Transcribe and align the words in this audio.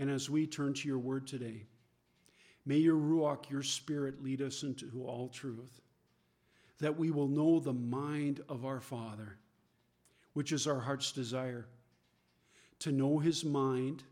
and 0.00 0.10
as 0.10 0.30
we 0.30 0.46
turn 0.46 0.72
to 0.72 0.88
your 0.88 0.98
word 0.98 1.26
today. 1.26 1.66
May 2.64 2.78
your 2.78 2.96
Ruach, 2.96 3.50
your 3.50 3.62
spirit, 3.62 4.24
lead 4.24 4.40
us 4.40 4.62
into 4.62 4.90
all 5.06 5.28
truth, 5.28 5.82
that 6.78 6.98
we 6.98 7.10
will 7.10 7.28
know 7.28 7.60
the 7.60 7.74
mind 7.74 8.40
of 8.48 8.64
our 8.64 8.80
Father, 8.80 9.36
which 10.32 10.52
is 10.52 10.66
our 10.66 10.80
heart's 10.80 11.12
desire, 11.12 11.66
to 12.78 12.92
know 12.92 13.18
his 13.18 13.44
mind 13.44 14.02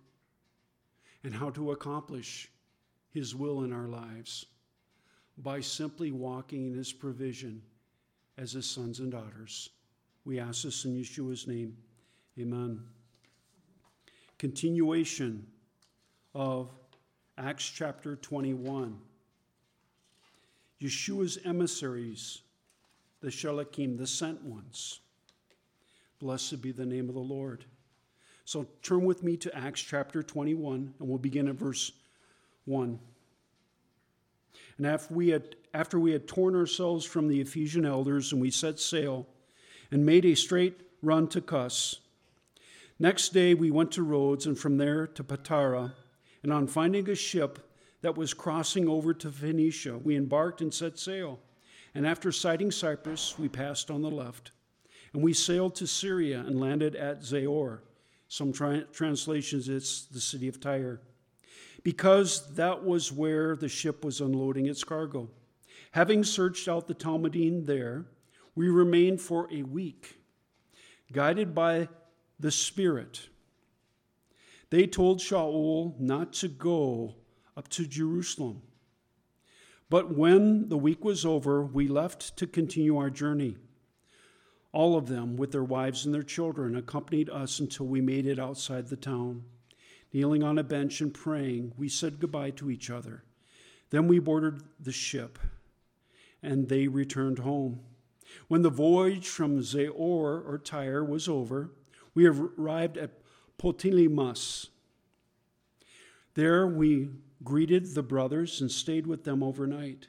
and 1.25 1.35
how 1.35 1.49
to 1.51 1.73
accomplish 1.73 2.51
his 3.09 3.35
will 3.35 3.65
in 3.65 3.73
our 3.73 3.89
lives 3.89 4.45
by 5.39 5.59
simply 5.59 6.13
walking 6.13 6.67
in 6.67 6.77
his 6.77 6.93
provision 6.93 7.63
as 8.37 8.53
his 8.53 8.67
sons 8.69 8.99
and 8.99 9.13
daughters. 9.13 9.71
We 10.27 10.39
ask 10.39 10.65
this 10.65 10.85
in 10.85 10.95
Yeshua's 10.95 11.47
name. 11.47 11.79
Amen. 12.39 12.83
Continuation 14.37 15.47
of 16.39 16.71
Acts 17.37 17.69
chapter 17.69 18.15
21. 18.15 18.97
Yeshua's 20.81 21.37
emissaries, 21.45 22.43
the 23.21 23.27
Sh'lichim, 23.27 23.99
the 23.99 24.07
sent 24.07 24.45
ones. 24.45 25.01
Blessed 26.21 26.63
be 26.63 26.71
the 26.71 26.87
name 26.87 27.09
of 27.09 27.17
the 27.17 27.21
Lord. 27.21 27.65
So 28.45 28.69
turn 28.85 29.05
with 29.05 29.25
me 29.25 29.37
to 29.39 29.55
Acts 29.55 29.81
chapter 29.81 30.23
21, 30.23 30.95
and 31.01 31.09
we'll 31.09 31.19
begin 31.19 31.49
at 31.49 31.57
verse 31.57 31.91
1. 32.67 33.01
And 34.77 34.87
after 34.87 35.13
we 35.13 35.31
had, 35.31 35.57
after 35.75 35.99
we 35.99 36.13
had 36.13 36.29
torn 36.29 36.55
ourselves 36.55 37.05
from 37.05 37.27
the 37.27 37.41
Ephesian 37.41 37.85
elders, 37.85 38.33
and 38.33 38.41
we 38.41 38.53
set 38.53 38.79
sail 38.79 39.27
and 39.91 40.07
made 40.07 40.25
a 40.25 40.37
straight 40.37 40.83
run 41.03 41.27
to 41.29 41.41
Cos. 41.41 41.99
Next 42.97 43.31
day 43.31 43.55
we 43.55 43.73
went 43.73 43.91
to 43.93 44.05
Rhodes, 44.05 44.47
and 44.47 44.57
from 44.57 44.77
there 44.77 45.09
to 45.09 45.25
Patara. 45.25 45.95
And 46.43 46.53
on 46.53 46.67
finding 46.67 47.09
a 47.09 47.15
ship 47.15 47.59
that 48.03 48.17
was 48.17 48.35
crossing 48.35 48.89
over 48.89 49.13
to 49.15 49.31
Phoenicia, 49.31 49.99
we 49.99 50.17
embarked 50.17 50.61
and 50.61 50.73
set 50.73 50.99
sail. 50.99 51.41
And 51.95 52.07
after 52.07 52.31
sighting 52.31 52.71
Cyprus, 52.71 53.39
we 53.39 53.49
passed 53.49 53.91
on 53.91 54.03
the 54.03 54.11
left. 54.11 54.53
And 55.13 55.23
we 55.23 55.33
sailed 55.33 55.75
to 55.77 55.87
Syria 55.87 56.45
and 56.47 56.61
landed 56.61 56.95
at 56.95 57.23
Tzor. 57.23 57.81
Some 58.29 58.53
tra- 58.53 58.85
translations, 58.93 59.69
it's 59.69 60.05
the 60.05 60.21
city 60.21 60.49
of 60.49 60.61
Tyre 60.61 61.01
because 61.83 62.55
that 62.55 62.85
was 62.85 63.13
where 63.13 63.57
the 63.57 63.69
ship 63.69 64.05
was 64.05 64.21
unloading 64.21 64.67
its 64.67 64.85
cargo. 64.85 65.29
Having 65.93 66.25
searched 66.25 66.69
out 66.69 66.87
the 66.87 66.95
Talmidim 66.95 67.67
there, 67.67 68.05
we 68.55 68.69
remained 68.69 69.21
for 69.21 69.49
a 69.53 69.63
week, 69.63 70.19
guided 71.13 71.55
by 71.55 71.89
the 72.39 72.51
Spirit. 72.51 73.29
They 74.71 74.87
told 74.87 75.21
Shaul 75.21 75.99
not 75.99 76.33
to 76.35 76.49
go 76.49 77.15
up 77.57 77.69
to 77.69 77.87
Jerusalem. 77.87 78.63
But 79.91 80.15
when 80.15 80.69
the 80.69 80.77
week 80.77 81.05
was 81.05 81.25
over, 81.25 81.63
we 81.63 81.89
left 81.89 82.37
to 82.37 82.47
continue 82.47 82.99
our 82.99 83.09
journey. 83.09 83.57
All 84.71 84.99
of 84.99 85.09
them, 85.09 85.37
with 85.37 85.51
their 85.53 85.65
wives 85.65 86.05
and 86.05 86.15
their 86.15 86.23
children, 86.23 86.77
accompanied 86.77 87.31
us 87.31 87.59
until 87.59 87.87
we 87.87 88.03
made 88.03 88.27
it 88.27 88.39
outside 88.39 88.89
the 88.89 88.97
town. 88.97 89.45
Kneeling 90.13 90.43
on 90.43 90.59
a 90.59 90.63
bench 90.63 91.01
and 91.01 91.13
praying, 91.13 91.73
we 91.79 91.89
said 91.89 92.21
goodbye 92.21 92.51
to 92.51 92.71
each 92.71 92.91
other. 92.91 93.25
Then 93.91 94.09
we 94.09 94.19
boarded 94.19 94.63
the 94.79 94.93
ship, 94.93 95.39
and 96.43 96.69
they 96.69 96.87
returned 96.87 97.39
home. 97.39 97.81
When 98.49 98.61
the 98.61 98.69
voyage 98.69 99.29
from 99.29 99.59
Tzor 99.61 99.95
or 99.95 100.61
Tyre 100.63 101.03
was 101.03 101.29
over, 101.29 101.71
we 102.15 102.27
arrived 102.27 102.99
at 102.99 103.23
Ptolemais. 103.59 104.69
There 106.35 106.67
we 106.67 107.11
greeted 107.43 107.95
the 107.95 108.03
brothers 108.03 108.61
and 108.61 108.71
stayed 108.71 109.07
with 109.07 109.25
them 109.25 109.43
overnight. 109.43 110.09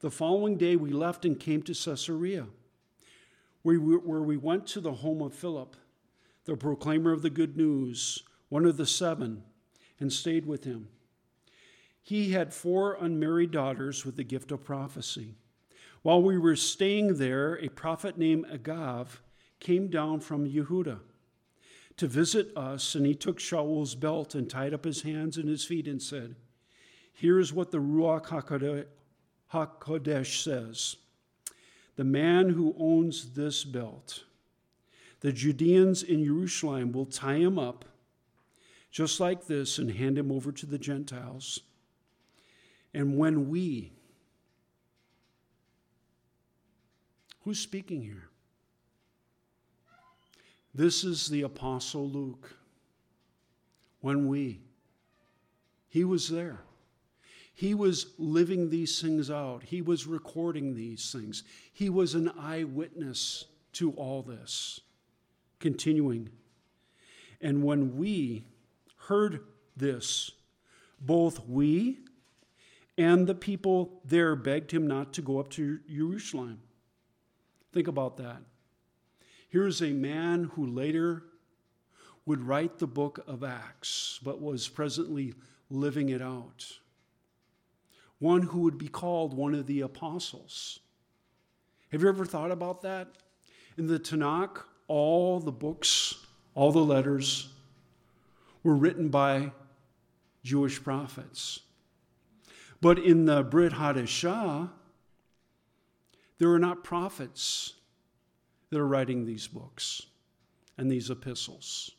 The 0.00 0.10
following 0.10 0.58
day 0.58 0.76
we 0.76 0.90
left 0.90 1.24
and 1.24 1.40
came 1.40 1.62
to 1.62 1.72
Caesarea, 1.72 2.46
where 3.62 3.80
we 3.80 4.36
went 4.36 4.66
to 4.68 4.80
the 4.80 4.92
home 4.92 5.22
of 5.22 5.34
Philip, 5.34 5.76
the 6.44 6.56
proclaimer 6.56 7.12
of 7.12 7.22
the 7.22 7.30
good 7.30 7.56
news 7.56 8.22
one 8.50 8.64
of 8.64 8.76
the 8.76 8.86
seven, 8.86 9.42
and 10.00 10.12
stayed 10.12 10.46
with 10.46 10.64
him. 10.64 10.88
He 12.02 12.32
had 12.32 12.54
four 12.54 12.96
unmarried 13.00 13.50
daughters 13.50 14.06
with 14.06 14.16
the 14.16 14.24
gift 14.24 14.52
of 14.52 14.64
prophecy. 14.64 15.34
While 16.02 16.22
we 16.22 16.38
were 16.38 16.56
staying 16.56 17.16
there, 17.16 17.54
a 17.54 17.68
prophet 17.68 18.16
named 18.16 18.46
Agav 18.46 19.18
came 19.60 19.88
down 19.88 20.20
from 20.20 20.48
Yehuda 20.48 21.00
to 21.98 22.06
visit 22.06 22.56
us, 22.56 22.94
and 22.94 23.04
he 23.04 23.14
took 23.14 23.38
Shaul's 23.38 23.94
belt 23.94 24.34
and 24.34 24.48
tied 24.48 24.72
up 24.72 24.84
his 24.84 25.02
hands 25.02 25.36
and 25.36 25.48
his 25.48 25.64
feet 25.64 25.86
and 25.86 26.00
said, 26.00 26.36
Here 27.12 27.38
is 27.38 27.52
what 27.52 27.70
the 27.70 27.78
Ruach 27.78 28.86
HaKodesh 29.52 30.42
says 30.42 30.96
The 31.96 32.04
man 32.04 32.50
who 32.50 32.74
owns 32.78 33.34
this 33.34 33.64
belt, 33.64 34.24
the 35.20 35.32
Judeans 35.32 36.02
in 36.02 36.24
Jerusalem 36.24 36.92
will 36.92 37.06
tie 37.06 37.38
him 37.38 37.58
up 37.58 37.84
just 38.90 39.20
like 39.20 39.46
this 39.46 39.78
and 39.78 39.90
hand 39.90 40.16
him 40.16 40.32
over 40.32 40.52
to 40.52 40.66
the 40.66 40.78
Gentiles. 40.78 41.60
And 42.94 43.18
when 43.18 43.48
we, 43.48 43.92
who's 47.42 47.58
speaking 47.58 48.02
here? 48.02 48.28
This 50.78 51.02
is 51.02 51.26
the 51.26 51.42
Apostle 51.42 52.08
Luke. 52.08 52.54
When 54.00 54.28
we, 54.28 54.60
he 55.88 56.04
was 56.04 56.28
there. 56.28 56.60
He 57.52 57.74
was 57.74 58.14
living 58.16 58.70
these 58.70 59.02
things 59.02 59.28
out. 59.28 59.64
He 59.64 59.82
was 59.82 60.06
recording 60.06 60.76
these 60.76 61.10
things. 61.10 61.42
He 61.72 61.90
was 61.90 62.14
an 62.14 62.30
eyewitness 62.38 63.46
to 63.72 63.90
all 63.94 64.22
this. 64.22 64.78
Continuing. 65.58 66.28
And 67.40 67.64
when 67.64 67.96
we, 67.96 68.44
heard 69.08 69.40
this, 69.76 70.30
both 71.00 71.44
we 71.48 71.98
and 72.96 73.26
the 73.26 73.34
people 73.34 74.00
there 74.04 74.36
begged 74.36 74.70
him 74.70 74.86
not 74.86 75.12
to 75.14 75.22
go 75.22 75.40
up 75.40 75.50
to 75.50 75.80
Jerusalem. 75.90 76.60
Think 77.72 77.88
about 77.88 78.16
that. 78.18 78.42
Here's 79.48 79.80
a 79.80 79.92
man 79.92 80.50
who 80.54 80.66
later 80.66 81.22
would 82.26 82.42
write 82.42 82.78
the 82.78 82.86
book 82.86 83.24
of 83.26 83.42
Acts, 83.42 84.20
but 84.22 84.42
was 84.42 84.68
presently 84.68 85.32
living 85.70 86.10
it 86.10 86.20
out. 86.20 86.66
One 88.18 88.42
who 88.42 88.60
would 88.60 88.76
be 88.76 88.88
called 88.88 89.32
one 89.32 89.54
of 89.54 89.66
the 89.66 89.80
apostles. 89.80 90.80
Have 91.90 92.02
you 92.02 92.08
ever 92.10 92.26
thought 92.26 92.50
about 92.50 92.82
that? 92.82 93.08
In 93.78 93.86
the 93.86 93.98
Tanakh, 93.98 94.64
all 94.86 95.40
the 95.40 95.52
books, 95.52 96.26
all 96.54 96.70
the 96.70 96.84
letters, 96.84 97.48
were 98.62 98.76
written 98.76 99.08
by 99.08 99.52
Jewish 100.44 100.82
prophets. 100.82 101.60
But 102.82 102.98
in 102.98 103.24
the 103.24 103.42
Brit 103.42 103.72
Hadashah, 103.72 104.68
there 106.36 106.50
are 106.50 106.58
not 106.58 106.84
prophets 106.84 107.72
that 108.70 108.78
are 108.78 108.86
writing 108.86 109.24
these 109.24 109.46
books 109.46 110.02
and 110.76 110.90
these 110.90 111.10
epistles. 111.10 111.92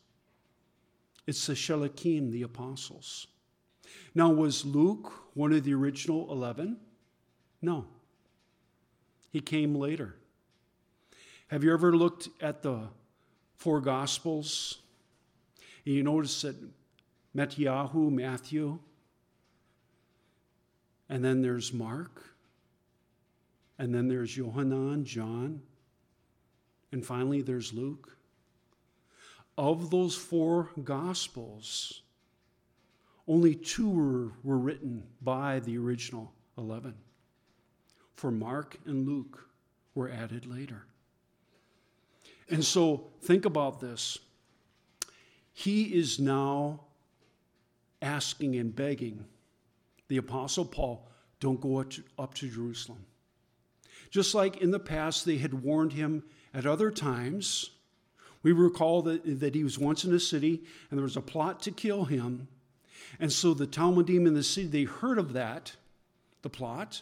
It's 1.28 1.46
the 1.46 1.54
Sh'lichim, 1.54 2.32
the 2.32 2.44
apostles. 2.44 3.28
Now, 4.16 4.30
was 4.30 4.66
Luke 4.66 5.12
one 5.34 5.54
of 5.54 5.64
the 5.64 5.74
original 5.74 6.32
11? 6.32 6.78
No. 7.62 7.86
He 9.32 9.42
came 9.42 9.76
later. 9.76 10.16
Have 11.50 11.64
you 11.64 11.74
ever 11.74 11.96
looked 11.96 12.30
at 12.42 12.62
the 12.62 12.90
four 13.56 13.82
Gospels 13.82 14.80
and 15.86 15.96
you 15.96 16.04
notice 16.04 16.42
that 16.42 16.56
Matthew, 17.34 17.70
Matthew, 17.94 18.80
and 21.10 21.24
then 21.24 21.42
there's 21.42 21.74
Mark, 21.74 22.24
and 23.78 23.94
then 23.94 24.08
there's 24.08 24.36
Johanan, 24.36 25.06
John, 25.06 25.62
and 26.92 27.06
finally 27.06 27.42
there's 27.42 27.74
Luke. 27.74 28.18
Of 29.58 29.90
those 29.90 30.16
four 30.16 30.70
Gospels, 30.84 32.02
only 33.28 33.56
two 33.56 33.90
were, 33.90 34.32
were 34.44 34.58
written 34.58 35.04
by 35.22 35.60
the 35.60 35.78
original 35.78 36.34
11. 36.58 36.94
For 38.16 38.32
Mark 38.32 38.78
and 38.86 39.08
Luke 39.08 39.48
were 39.94 40.10
added 40.10 40.46
later. 40.46 40.86
And 42.50 42.64
so 42.64 43.08
think 43.22 43.46
about 43.46 43.80
this. 43.80 44.18
He 45.54 45.84
is 45.84 46.20
now 46.20 46.82
asking 48.02 48.56
and 48.56 48.76
begging 48.76 49.26
the 50.08 50.18
Apostle 50.18 50.66
Paul, 50.66 51.08
don't 51.40 51.62
go 51.62 51.86
up 52.18 52.34
to 52.34 52.50
Jerusalem. 52.50 53.06
Just 54.10 54.34
like 54.34 54.58
in 54.58 54.72
the 54.72 54.80
past, 54.80 55.26
they 55.26 55.38
had 55.38 55.54
warned 55.54 55.94
him 55.94 56.24
at 56.54 56.66
other 56.66 56.92
times. 56.92 57.72
We 58.42 58.52
recall 58.52 59.02
that, 59.04 59.40
that 59.40 59.56
he 59.56 59.64
was 59.64 59.78
once 59.78 60.04
in 60.04 60.14
a 60.14 60.20
city 60.20 60.64
and 60.90 60.98
there 60.98 61.04
was 61.04 61.18
a 61.18 61.22
plot 61.22 61.62
to 61.64 61.72
kill 61.72 62.06
him. 62.06 62.48
And 63.20 63.32
so 63.32 63.54
the 63.54 63.68
Talmidim 63.68 64.28
in 64.28 64.34
the 64.34 64.44
city, 64.44 64.68
they 64.68 64.84
heard 64.84 65.18
of 65.18 65.34
that, 65.34 65.76
the 66.42 66.50
plot, 66.50 67.02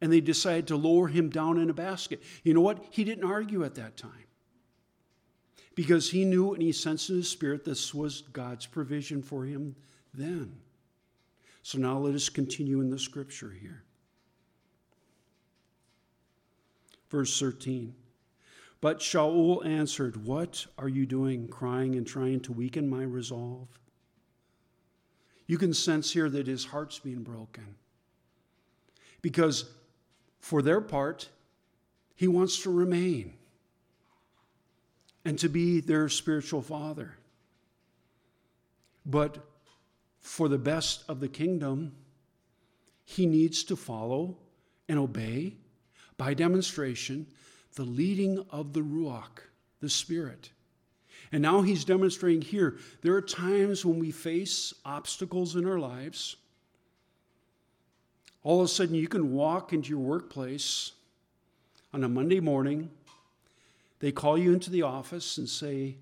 and 0.00 0.12
they 0.12 0.20
decided 0.20 0.68
to 0.68 0.76
lower 0.76 1.08
him 1.08 1.28
down 1.28 1.58
in 1.58 1.70
a 1.70 1.74
basket. 1.74 2.22
You 2.44 2.54
know 2.54 2.60
what? 2.60 2.84
He 2.90 3.04
didn't 3.04 3.24
argue 3.24 3.64
at 3.64 3.74
that 3.74 3.96
time 3.96 4.28
because 5.74 6.10
he 6.10 6.24
knew 6.24 6.54
and 6.54 6.62
he 6.62 6.72
sensed 6.72 7.10
in 7.10 7.16
his 7.16 7.28
spirit 7.28 7.64
this 7.64 7.94
was 7.94 8.22
God's 8.32 8.66
provision 8.66 9.22
for 9.22 9.44
him 9.44 9.76
then. 10.14 10.56
So 11.62 11.78
now 11.78 11.98
let 11.98 12.14
us 12.14 12.28
continue 12.28 12.80
in 12.80 12.90
the 12.90 12.98
scripture 12.98 13.50
here. 13.50 13.84
Verse 17.10 17.38
13. 17.38 17.94
But 18.80 19.00
Shaul 19.00 19.64
answered, 19.66 20.24
What 20.24 20.66
are 20.78 20.88
you 20.88 21.04
doing, 21.04 21.48
crying 21.48 21.96
and 21.96 22.06
trying 22.06 22.40
to 22.40 22.52
weaken 22.52 22.88
my 22.88 23.02
resolve? 23.02 23.68
You 25.46 25.58
can 25.58 25.74
sense 25.74 26.12
here 26.12 26.28
that 26.30 26.46
his 26.46 26.66
heart's 26.66 26.98
being 26.98 27.22
broken. 27.22 27.74
Because 29.22 29.64
for 30.40 30.62
their 30.62 30.80
part, 30.80 31.28
he 32.14 32.28
wants 32.28 32.62
to 32.62 32.70
remain 32.70 33.34
and 35.24 35.38
to 35.38 35.48
be 35.48 35.80
their 35.80 36.08
spiritual 36.08 36.62
father. 36.62 37.16
But 39.04 39.38
for 40.20 40.48
the 40.48 40.58
best 40.58 41.04
of 41.08 41.20
the 41.20 41.28
kingdom, 41.28 41.92
he 43.04 43.26
needs 43.26 43.64
to 43.64 43.76
follow 43.76 44.36
and 44.88 44.98
obey 44.98 45.56
by 46.16 46.34
demonstration 46.34 47.26
the 47.78 47.84
leading 47.84 48.44
of 48.50 48.72
the 48.72 48.80
Ruach, 48.80 49.38
the 49.80 49.88
Spirit. 49.88 50.50
And 51.30 51.40
now 51.40 51.62
he's 51.62 51.84
demonstrating 51.84 52.42
here 52.42 52.76
there 53.02 53.14
are 53.14 53.22
times 53.22 53.84
when 53.84 54.00
we 54.00 54.10
face 54.10 54.74
obstacles 54.84 55.54
in 55.54 55.64
our 55.64 55.78
lives. 55.78 56.34
All 58.42 58.58
of 58.58 58.64
a 58.64 58.68
sudden, 58.68 58.96
you 58.96 59.06
can 59.06 59.32
walk 59.32 59.72
into 59.72 59.90
your 59.90 60.00
workplace 60.00 60.90
on 61.94 62.02
a 62.02 62.08
Monday 62.08 62.40
morning. 62.40 62.90
They 64.00 64.10
call 64.10 64.36
you 64.36 64.52
into 64.52 64.70
the 64.70 64.82
office 64.82 65.38
and 65.38 65.48
say, 65.48 65.98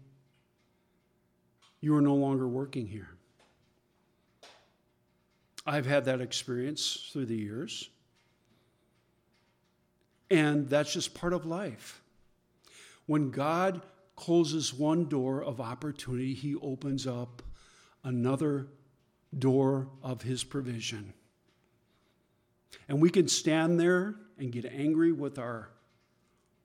You 1.83 1.95
are 1.95 2.01
no 2.01 2.15
longer 2.15 2.49
working 2.49 2.87
here. 2.87 3.11
I've 5.67 5.87
had 5.87 6.07
that 6.07 6.23
experience 6.23 7.11
through 7.13 7.27
the 7.27 7.37
years. 7.37 7.91
And 10.31 10.69
that's 10.69 10.93
just 10.93 11.15
part 11.15 11.33
of 11.33 11.47
life. 11.47 12.01
When 13.07 13.31
God 13.31 13.83
closes 14.17 14.75
one 14.75 15.09
door 15.09 15.43
of 15.43 15.61
opportunity, 15.61 16.35
he 16.35 16.57
opens 16.57 17.07
up 17.07 17.43
another 18.03 18.67
door 19.39 19.89
of 20.03 20.23
his 20.23 20.43
provision. 20.43 21.13
And 22.89 23.01
we 23.01 23.11
can 23.11 23.29
stand 23.29 23.79
there 23.79 24.17
and 24.39 24.51
get 24.53 24.65
angry 24.65 25.13
with 25.13 25.39
our 25.39 25.71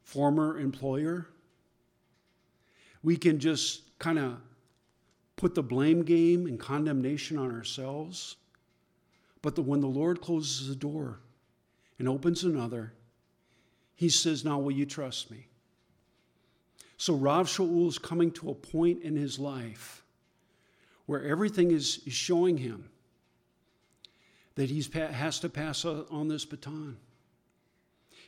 former 0.04 0.60
employer. 0.60 1.28
We 3.04 3.18
can 3.18 3.40
just 3.40 3.98
kind 4.00 4.20
of 4.20 4.38
put 5.36 5.56
the 5.56 5.64
blame 5.64 6.04
game 6.04 6.46
and 6.46 6.60
condemnation 6.60 7.38
on 7.38 7.52
ourselves. 7.52 8.36
But 9.42 9.56
the, 9.56 9.62
when 9.62 9.82
the 9.82 9.88
Lord 9.88 10.22
closes 10.22 10.70
a 10.70 10.76
door 10.76 11.20
and 11.98 12.08
opens 12.08 12.44
another, 12.44 12.94
he 14.02 14.10
says, 14.10 14.44
Now 14.44 14.58
will 14.58 14.72
you 14.72 14.88
trust 14.88 15.30
me? 15.30 15.46
So 16.98 17.14
Rav 17.14 17.46
Shaul 17.46 17.88
is 17.88 18.00
coming 18.00 18.32
to 18.32 18.50
a 18.50 18.56
point 18.56 19.04
in 19.04 19.16
his 19.16 19.38
life 19.38 20.04
where 21.06 21.24
everything 21.24 21.70
is, 21.70 22.00
showing 22.08 22.58
him 22.58 22.90
that 24.56 24.72
he 24.72 24.84
has 24.96 25.40
to 25.42 25.50
pass 25.50 25.86
on 25.86 26.28
this 26.30 26.46
baton. 26.46 26.98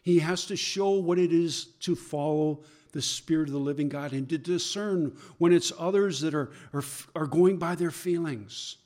He 0.03 0.19
has 0.19 0.45
to 0.45 0.55
show 0.55 0.91
what 0.91 1.17
it 1.17 1.33
is 1.33 1.65
to 1.79 1.95
follow 1.95 2.59
the 2.91 3.01
Spirit 3.01 3.47
of 3.47 3.53
the 3.53 3.59
living 3.59 3.89
God 3.89 4.11
and 4.11 4.29
to 4.29 4.37
discern 4.37 5.17
when 5.39 5.51
it's 5.51 5.73
others 5.79 6.21
that 6.21 6.35
are, 6.35 6.51
are, 6.71 6.83
are 7.15 7.25
going 7.25 7.57
by 7.57 7.73
their 7.73 7.89
feelings, 7.89 8.77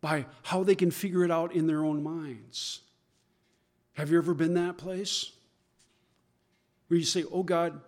by 0.00 0.24
how 0.44 0.62
they 0.62 0.76
can 0.76 0.90
figure 0.90 1.24
it 1.24 1.30
out 1.30 1.54
in 1.54 1.66
their 1.66 1.84
own 1.84 2.02
minds. 2.02 2.80
Have 3.92 4.10
you 4.10 4.16
ever 4.16 4.32
been 4.32 4.54
that 4.54 4.78
place? 4.78 5.32
Where 6.92 6.98
you 6.98 7.06
say, 7.06 7.24
Oh 7.32 7.42
God, 7.42 7.80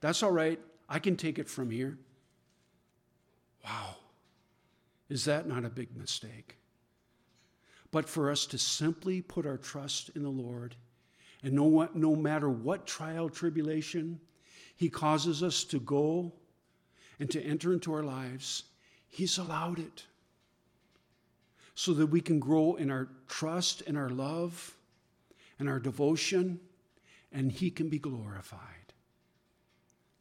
that's 0.00 0.22
all 0.22 0.30
right. 0.30 0.58
I 0.88 0.98
can 0.98 1.14
take 1.14 1.38
it 1.38 1.46
from 1.46 1.70
here. 1.70 1.98
Wow. 3.62 3.96
Is 5.10 5.26
that 5.26 5.46
not 5.46 5.66
a 5.66 5.68
big 5.68 5.94
mistake? 5.94 6.56
But 7.90 8.08
for 8.08 8.30
us 8.30 8.46
to 8.46 8.56
simply 8.56 9.20
put 9.20 9.44
our 9.44 9.58
trust 9.58 10.08
in 10.16 10.22
the 10.22 10.30
Lord 10.30 10.74
and 11.42 11.52
no, 11.52 11.64
what, 11.64 11.94
no 11.94 12.16
matter 12.16 12.48
what 12.48 12.86
trial, 12.86 13.28
tribulation 13.28 14.18
He 14.74 14.88
causes 14.88 15.42
us 15.42 15.62
to 15.64 15.78
go 15.78 16.32
and 17.18 17.30
to 17.32 17.42
enter 17.42 17.74
into 17.74 17.92
our 17.92 18.04
lives, 18.04 18.62
He's 19.10 19.36
allowed 19.36 19.78
it 19.78 20.06
so 21.74 21.92
that 21.92 22.06
we 22.06 22.22
can 22.22 22.40
grow 22.40 22.76
in 22.76 22.90
our 22.90 23.08
trust 23.28 23.82
and 23.86 23.98
our 23.98 24.08
love 24.08 24.78
and 25.58 25.68
our 25.68 25.78
devotion 25.78 26.58
and 27.32 27.52
he 27.52 27.70
can 27.70 27.88
be 27.88 27.98
glorified. 27.98 28.92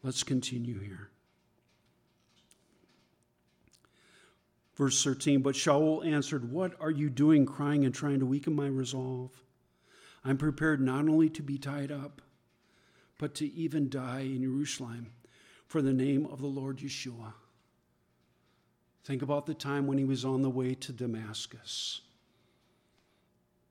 Let's 0.03 0.23
continue 0.23 0.79
here. 0.79 1.09
Verse 4.75 5.03
13 5.03 5.41
But 5.41 5.55
Shaul 5.55 6.05
answered, 6.05 6.51
What 6.51 6.73
are 6.79 6.91
you 6.91 7.09
doing, 7.09 7.45
crying 7.45 7.83
and 7.83 7.93
trying 7.93 8.19
to 8.19 8.25
weaken 8.25 8.55
my 8.55 8.67
resolve? 8.67 9.31
I'm 10.23 10.37
prepared 10.37 10.81
not 10.81 11.07
only 11.09 11.29
to 11.29 11.43
be 11.43 11.57
tied 11.57 11.91
up, 11.91 12.21
but 13.17 13.35
to 13.35 13.53
even 13.53 13.89
die 13.89 14.21
in 14.21 14.43
Jerusalem 14.43 15.07
for 15.67 15.81
the 15.81 15.93
name 15.93 16.25
of 16.25 16.39
the 16.39 16.47
Lord 16.47 16.79
Yeshua. 16.79 17.33
Think 19.03 19.21
about 19.21 19.45
the 19.45 19.53
time 19.53 19.85
when 19.85 19.97
he 19.97 20.03
was 20.05 20.23
on 20.23 20.41
the 20.41 20.49
way 20.49 20.75
to 20.75 20.93
Damascus. 20.93 22.01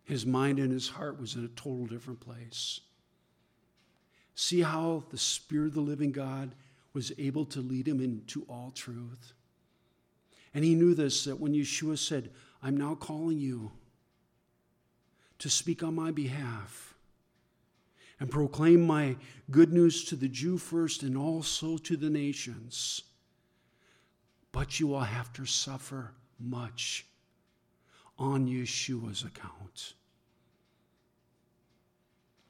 His 0.04 0.26
mind 0.26 0.58
and 0.58 0.72
his 0.72 0.88
heart 0.88 1.20
was 1.20 1.34
in 1.34 1.44
a 1.44 1.48
total 1.48 1.86
different 1.86 2.20
place. 2.20 2.80
See 4.40 4.60
how 4.60 5.02
the 5.10 5.18
Spirit 5.18 5.66
of 5.66 5.74
the 5.74 5.80
living 5.80 6.12
God 6.12 6.54
was 6.92 7.10
able 7.18 7.44
to 7.46 7.60
lead 7.60 7.88
him 7.88 8.00
into 8.00 8.46
all 8.48 8.70
truth. 8.72 9.32
And 10.54 10.64
he 10.64 10.76
knew 10.76 10.94
this 10.94 11.24
that 11.24 11.40
when 11.40 11.54
Yeshua 11.54 11.98
said, 11.98 12.30
I'm 12.62 12.76
now 12.76 12.94
calling 12.94 13.40
you 13.40 13.72
to 15.40 15.50
speak 15.50 15.82
on 15.82 15.96
my 15.96 16.12
behalf 16.12 16.94
and 18.20 18.30
proclaim 18.30 18.86
my 18.86 19.16
good 19.50 19.72
news 19.72 20.04
to 20.04 20.14
the 20.14 20.28
Jew 20.28 20.56
first 20.56 21.02
and 21.02 21.18
also 21.18 21.76
to 21.76 21.96
the 21.96 22.08
nations. 22.08 23.02
But 24.52 24.78
you 24.78 24.86
will 24.86 25.00
have 25.00 25.32
to 25.32 25.46
suffer 25.46 26.12
much 26.38 27.06
on 28.16 28.46
Yeshua's 28.46 29.24
account. 29.24 29.94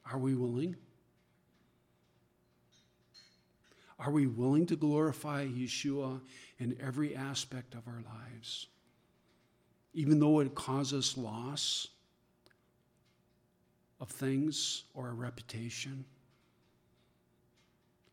Are 0.05 0.19
we 0.19 0.35
willing? 0.35 0.75
Are 3.99 4.11
we 4.11 4.27
willing 4.27 4.65
to 4.67 4.77
glorify 4.77 5.45
Yeshua 5.45 6.21
in 6.57 6.77
every 6.81 7.15
aspect 7.15 7.73
of 7.73 7.85
our 7.85 8.01
lives? 8.05 8.67
Even 9.93 10.19
though 10.19 10.39
it 10.39 10.55
causes 10.55 11.17
loss 11.17 11.87
of 13.99 14.09
things 14.09 14.83
or 14.93 15.09
a 15.09 15.13
reputation? 15.13 16.05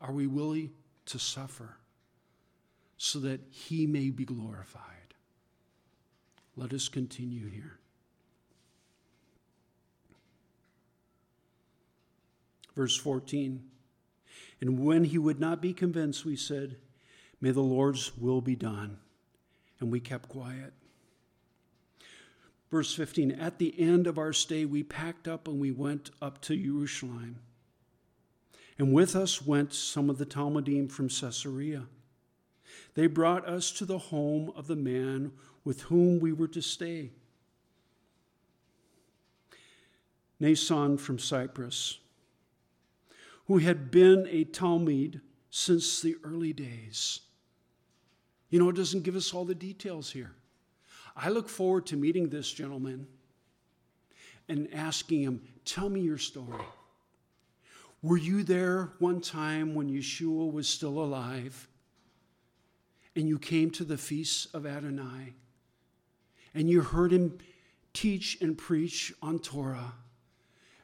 Are 0.00 0.12
we 0.12 0.26
willing 0.26 0.70
to 1.06 1.18
suffer 1.18 1.76
so 2.96 3.20
that 3.20 3.40
He 3.50 3.86
may 3.86 4.10
be 4.10 4.24
glorified? 4.24 4.82
Let 6.56 6.72
us 6.72 6.88
continue 6.88 7.48
here. 7.48 7.78
Verse 12.74 12.96
14. 12.96 13.62
And 14.60 14.78
when 14.78 15.04
he 15.04 15.18
would 15.18 15.40
not 15.40 15.60
be 15.60 15.72
convinced, 15.72 16.24
we 16.24 16.36
said, 16.36 16.76
May 17.40 17.50
the 17.50 17.60
Lord's 17.60 18.16
will 18.16 18.40
be 18.40 18.56
done. 18.56 18.98
And 19.80 19.92
we 19.92 20.00
kept 20.00 20.28
quiet. 20.28 20.72
Verse 22.70 22.94
15 22.94 23.32
At 23.32 23.58
the 23.58 23.78
end 23.78 24.06
of 24.06 24.18
our 24.18 24.32
stay, 24.32 24.64
we 24.64 24.82
packed 24.82 25.28
up 25.28 25.46
and 25.46 25.60
we 25.60 25.70
went 25.70 26.10
up 26.22 26.40
to 26.42 26.56
Jerusalem. 26.56 27.36
And 28.78 28.92
with 28.92 29.16
us 29.16 29.42
went 29.46 29.72
some 29.72 30.10
of 30.10 30.18
the 30.18 30.26
Talmidim 30.26 30.90
from 30.90 31.08
Caesarea. 31.08 31.86
They 32.94 33.06
brought 33.06 33.46
us 33.46 33.70
to 33.72 33.84
the 33.84 33.98
home 33.98 34.52
of 34.56 34.66
the 34.66 34.76
man 34.76 35.32
with 35.64 35.82
whom 35.82 36.18
we 36.20 36.32
were 36.32 36.48
to 36.48 36.62
stay. 36.62 37.10
Nason 40.38 40.98
from 40.98 41.18
Cyprus 41.18 41.98
who 43.46 43.58
had 43.58 43.90
been 43.90 44.26
a 44.30 44.44
Talmid 44.44 45.20
since 45.50 46.00
the 46.00 46.16
early 46.24 46.52
days. 46.52 47.20
You 48.50 48.58
know, 48.58 48.68
it 48.68 48.76
doesn't 48.76 49.02
give 49.02 49.16
us 49.16 49.32
all 49.32 49.44
the 49.44 49.54
details 49.54 50.10
here. 50.10 50.32
I 51.16 51.30
look 51.30 51.48
forward 51.48 51.86
to 51.86 51.96
meeting 51.96 52.28
this 52.28 52.52
gentleman 52.52 53.06
and 54.48 54.68
asking 54.72 55.22
him, 55.22 55.42
Tell 55.64 55.88
me 55.88 56.00
your 56.00 56.18
story. 56.18 56.62
Were 58.02 58.18
you 58.18 58.42
there 58.42 58.92
one 58.98 59.20
time 59.20 59.74
when 59.74 59.88
Yeshua 59.88 60.52
was 60.52 60.68
still 60.68 60.98
alive 60.98 61.66
and 63.16 63.26
you 63.28 63.38
came 63.38 63.70
to 63.70 63.84
the 63.84 63.96
feasts 63.96 64.46
of 64.54 64.66
Adonai 64.66 65.34
and 66.54 66.68
you 66.68 66.82
heard 66.82 67.12
him 67.12 67.38
teach 67.94 68.40
and 68.40 68.56
preach 68.56 69.12
on 69.22 69.38
Torah 69.38 69.94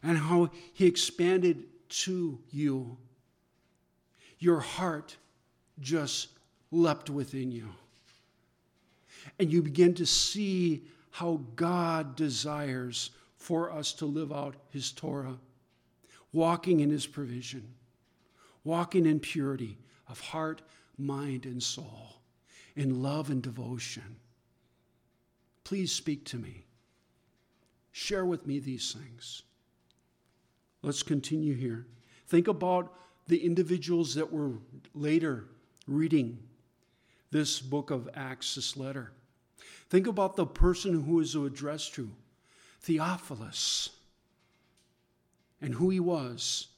and 0.02 0.18
how 0.18 0.50
he 0.72 0.86
expanded 0.86 1.64
to 1.92 2.38
you? 2.50 2.96
Your 4.38 4.60
heart 4.60 5.16
just 5.80 6.28
leapt 6.70 7.10
within 7.10 7.52
you. 7.52 7.68
And 9.38 9.52
you 9.52 9.62
begin 9.62 9.94
to 9.94 10.06
see 10.06 10.84
how 11.10 11.40
God 11.54 12.16
desires 12.16 13.10
for 13.36 13.70
us 13.70 13.92
to 13.94 14.06
live 14.06 14.32
out 14.32 14.56
his 14.70 14.90
Torah 14.92 15.38
walking 16.32 16.80
in 16.80 16.90
his 16.90 17.06
provision, 17.06 17.74
walking 18.64 19.06
in 19.06 19.20
purity 19.20 19.78
of 20.08 20.20
heart, 20.20 20.62
mind, 20.98 21.44
and 21.46 21.62
soul, 21.62 22.20
in 22.74 23.02
love 23.02 23.30
and 23.30 23.42
devotion. 23.42 24.16
Please 25.64 25.92
speak 25.92 26.24
to 26.24 26.38
me. 26.38 26.64
Share 27.92 28.24
with 28.24 28.46
me 28.46 28.58
these 28.58 28.92
things. 28.92 29.42
Let's 30.82 31.02
continue 31.02 31.54
here. 31.54 31.86
Think 32.26 32.48
about 32.48 32.92
the 33.28 33.44
individuals 33.44 34.14
that 34.14 34.32
were 34.32 34.52
later 34.94 35.46
reading 35.86 36.38
this 37.30 37.60
book 37.60 37.90
of 37.90 38.08
Acts, 38.14 38.56
this 38.56 38.76
letter. 38.76 39.12
Think 39.88 40.06
about 40.06 40.36
the 40.36 40.46
person 40.46 41.04
who 41.04 41.20
is 41.20 41.34
addressed 41.34 41.94
to 41.94 42.10
Theophilus 42.80 43.90
and 45.60 45.74
who 45.74 45.90
he 45.90 46.00
was 46.00 46.68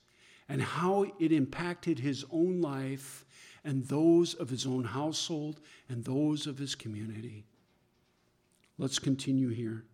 and 0.48 0.60
how 0.60 1.06
it 1.18 1.32
impacted 1.32 1.98
his 1.98 2.24
own 2.30 2.60
life 2.60 3.24
and 3.64 3.84
those 3.84 4.34
of 4.34 4.50
his 4.50 4.66
own 4.66 4.84
household 4.84 5.60
and 5.88 6.04
those 6.04 6.46
of 6.46 6.58
his 6.58 6.74
community. 6.74 7.44
Let's 8.76 8.98
continue 8.98 9.48
here. 9.48 9.84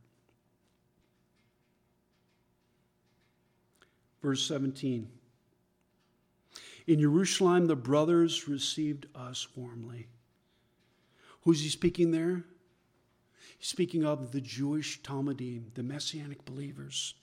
Verse 4.23 4.47
17. 4.47 5.09
In 6.87 7.01
Jerusalem, 7.01 7.67
the 7.67 7.77
brothers 7.77 8.49
received 8.49 9.07
us 9.15 9.47
warmly. 9.55 10.09
Who's 11.43 11.63
he 11.63 11.69
speaking 11.69 12.11
there? 12.11 12.45
He's 13.59 13.69
speaking 13.69 14.05
of 14.05 14.33
the 14.33 14.41
Jewish 14.41 15.01
Talmidim, 15.03 15.75
the 15.75 15.83
Messianic 15.83 16.45
believers. 16.45 17.15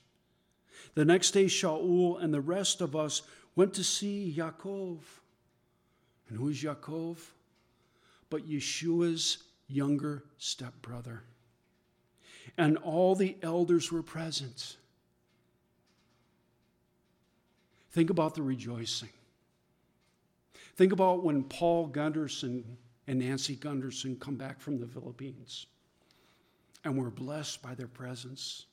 The 0.95 1.05
next 1.05 1.31
day, 1.31 1.45
Shaul 1.45 2.21
and 2.21 2.33
the 2.33 2.41
rest 2.41 2.81
of 2.81 2.95
us 2.95 3.23
went 3.55 3.73
to 3.73 3.83
see 3.83 4.33
Yaakov. 4.37 4.99
And 6.29 6.37
who 6.37 6.49
is 6.49 6.63
Yaakov? 6.63 7.17
But 8.29 8.47
Yeshua's 8.47 9.39
younger 9.67 10.23
stepbrother. 10.37 11.23
And 12.57 12.77
all 12.77 13.15
the 13.15 13.35
elders 13.41 13.91
were 13.91 14.03
present. 14.03 14.77
Think 17.97 18.11
about 18.11 18.35
the 18.35 18.43
rejoicing. 18.43 19.09
Think 20.75 20.93
about 20.93 21.23
when 21.23 21.41
Paul 21.41 21.87
Gunderson 21.87 22.77
and 23.07 23.17
Nancy 23.17 23.55
Gunderson 23.55 24.17
come 24.17 24.35
back 24.35 24.61
from 24.61 24.79
the 24.79 24.85
Philippines 24.85 25.65
and 26.83 26.95
we're 26.95 27.09
blessed 27.09 27.63
by 27.63 27.73
their 27.73 27.87
presence 27.87 28.67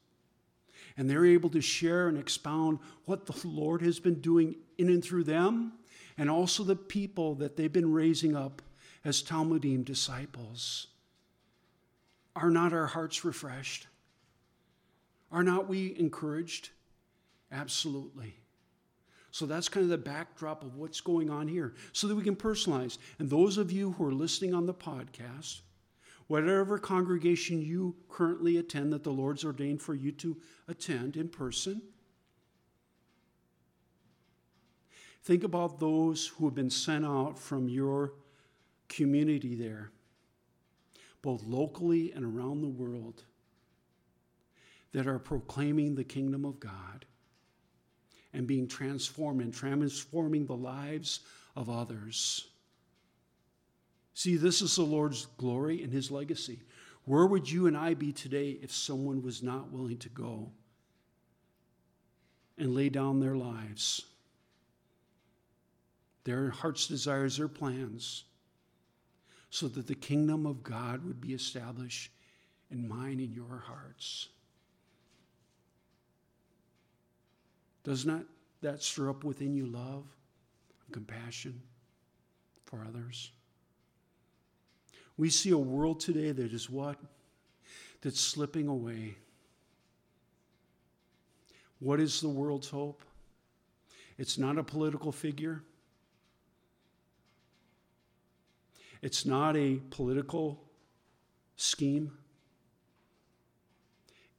and 0.99 1.09
they're 1.09 1.25
able 1.25 1.49
to 1.49 1.62
share 1.62 2.07
and 2.09 2.19
expound 2.19 2.81
what 3.07 3.25
the 3.25 3.49
Lord 3.49 3.81
has 3.81 3.99
been 3.99 4.21
doing 4.21 4.57
in 4.76 4.90
and 4.90 5.02
through 5.02 5.25
them, 5.25 5.73
and 6.19 6.28
also 6.28 6.62
the 6.62 6.76
people 6.76 7.35
that 7.37 7.57
they've 7.57 7.73
been 7.73 7.95
raising 7.95 8.37
up 8.37 8.61
as 9.07 9.23
Talmidim 9.23 9.87
disciples. 9.87 10.88
Are 12.37 12.50
not 12.50 12.75
our 12.75 12.88
hearts 12.88 13.25
refreshed? 13.25 13.87
Are 15.33 15.43
not 15.43 15.66
we 15.66 15.99
encouraged? 15.99 16.69
Absolutely. 17.50 18.35
So 19.34 19.46
that's 19.46 19.68
kind 19.68 19.82
of 19.82 19.90
the 19.90 19.98
backdrop 19.98 20.62
of 20.62 20.76
what's 20.76 21.00
going 21.00 21.28
on 21.28 21.48
here 21.48 21.74
so 21.92 22.06
that 22.06 22.14
we 22.14 22.22
can 22.22 22.36
personalize. 22.36 22.98
And 23.18 23.28
those 23.28 23.58
of 23.58 23.72
you 23.72 23.90
who 23.90 24.06
are 24.06 24.14
listening 24.14 24.54
on 24.54 24.64
the 24.64 24.72
podcast, 24.72 25.62
whatever 26.28 26.78
congregation 26.78 27.60
you 27.60 27.96
currently 28.08 28.58
attend 28.58 28.92
that 28.92 29.02
the 29.02 29.10
Lord's 29.10 29.44
ordained 29.44 29.82
for 29.82 29.92
you 29.92 30.12
to 30.12 30.36
attend 30.68 31.16
in 31.16 31.28
person. 31.28 31.82
Think 35.24 35.42
about 35.42 35.80
those 35.80 36.28
who 36.28 36.44
have 36.44 36.54
been 36.54 36.70
sent 36.70 37.04
out 37.04 37.36
from 37.36 37.68
your 37.68 38.12
community 38.88 39.56
there, 39.56 39.90
both 41.22 41.42
locally 41.42 42.12
and 42.12 42.24
around 42.24 42.60
the 42.60 42.68
world, 42.68 43.24
that 44.92 45.08
are 45.08 45.18
proclaiming 45.18 45.96
the 45.96 46.04
kingdom 46.04 46.44
of 46.44 46.60
God 46.60 47.06
and 48.34 48.46
being 48.46 48.68
transformed 48.68 49.40
and 49.40 49.54
transforming 49.54 50.44
the 50.44 50.56
lives 50.56 51.20
of 51.56 51.70
others. 51.70 52.48
See, 54.12 54.36
this 54.36 54.60
is 54.60 54.76
the 54.76 54.82
Lord's 54.82 55.26
glory 55.38 55.82
and 55.82 55.92
his 55.92 56.10
legacy. 56.10 56.60
Where 57.04 57.26
would 57.26 57.50
you 57.50 57.66
and 57.66 57.76
I 57.76 57.94
be 57.94 58.12
today 58.12 58.58
if 58.62 58.72
someone 58.72 59.22
was 59.22 59.42
not 59.42 59.70
willing 59.70 59.98
to 59.98 60.08
go 60.08 60.50
and 62.58 62.74
lay 62.74 62.88
down 62.88 63.20
their 63.20 63.36
lives, 63.36 64.02
their 66.24 66.50
heart's 66.50 66.86
desires, 66.86 67.36
their 67.36 67.48
plans, 67.48 68.24
so 69.50 69.68
that 69.68 69.86
the 69.86 69.94
kingdom 69.94 70.46
of 70.46 70.62
God 70.62 71.04
would 71.04 71.20
be 71.20 71.34
established 71.34 72.10
in 72.70 72.88
mine 72.88 73.20
and 73.20 73.34
your 73.34 73.62
hearts? 73.66 74.28
Does 77.84 78.06
not 78.06 78.24
that 78.62 78.82
stir 78.82 79.10
up 79.10 79.24
within 79.24 79.54
you 79.54 79.66
love 79.66 80.04
and 80.86 80.92
compassion 80.92 81.60
for 82.64 82.84
others? 82.88 83.30
We 85.16 85.30
see 85.30 85.50
a 85.50 85.58
world 85.58 86.00
today 86.00 86.32
that 86.32 86.52
is 86.52 86.68
what? 86.68 86.98
That's 88.00 88.20
slipping 88.20 88.68
away. 88.68 89.14
What 91.78 92.00
is 92.00 92.20
the 92.20 92.28
world's 92.28 92.68
hope? 92.68 93.02
It's 94.16 94.38
not 94.38 94.58
a 94.58 94.62
political 94.62 95.12
figure. 95.12 95.62
It's 99.02 99.26
not 99.26 99.56
a 99.56 99.80
political 99.90 100.62
scheme. 101.56 102.10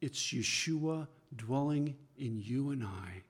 It's 0.01 0.33
Yeshua 0.33 1.07
dwelling 1.35 1.95
in 2.17 2.41
you 2.41 2.71
and 2.71 2.83
I, 2.83 3.21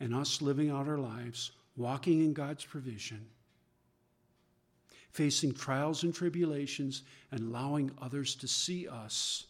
and 0.00 0.14
us 0.14 0.42
living 0.42 0.70
out 0.70 0.88
our 0.88 0.98
lives, 0.98 1.52
walking 1.76 2.20
in 2.20 2.32
God's 2.32 2.64
provision 2.64 3.26
facing 5.16 5.50
trials 5.50 6.02
and 6.02 6.14
tribulations, 6.14 7.02
and 7.32 7.40
allowing 7.40 7.90
others 8.02 8.34
to 8.34 8.46
see 8.46 8.86
us 8.86 9.46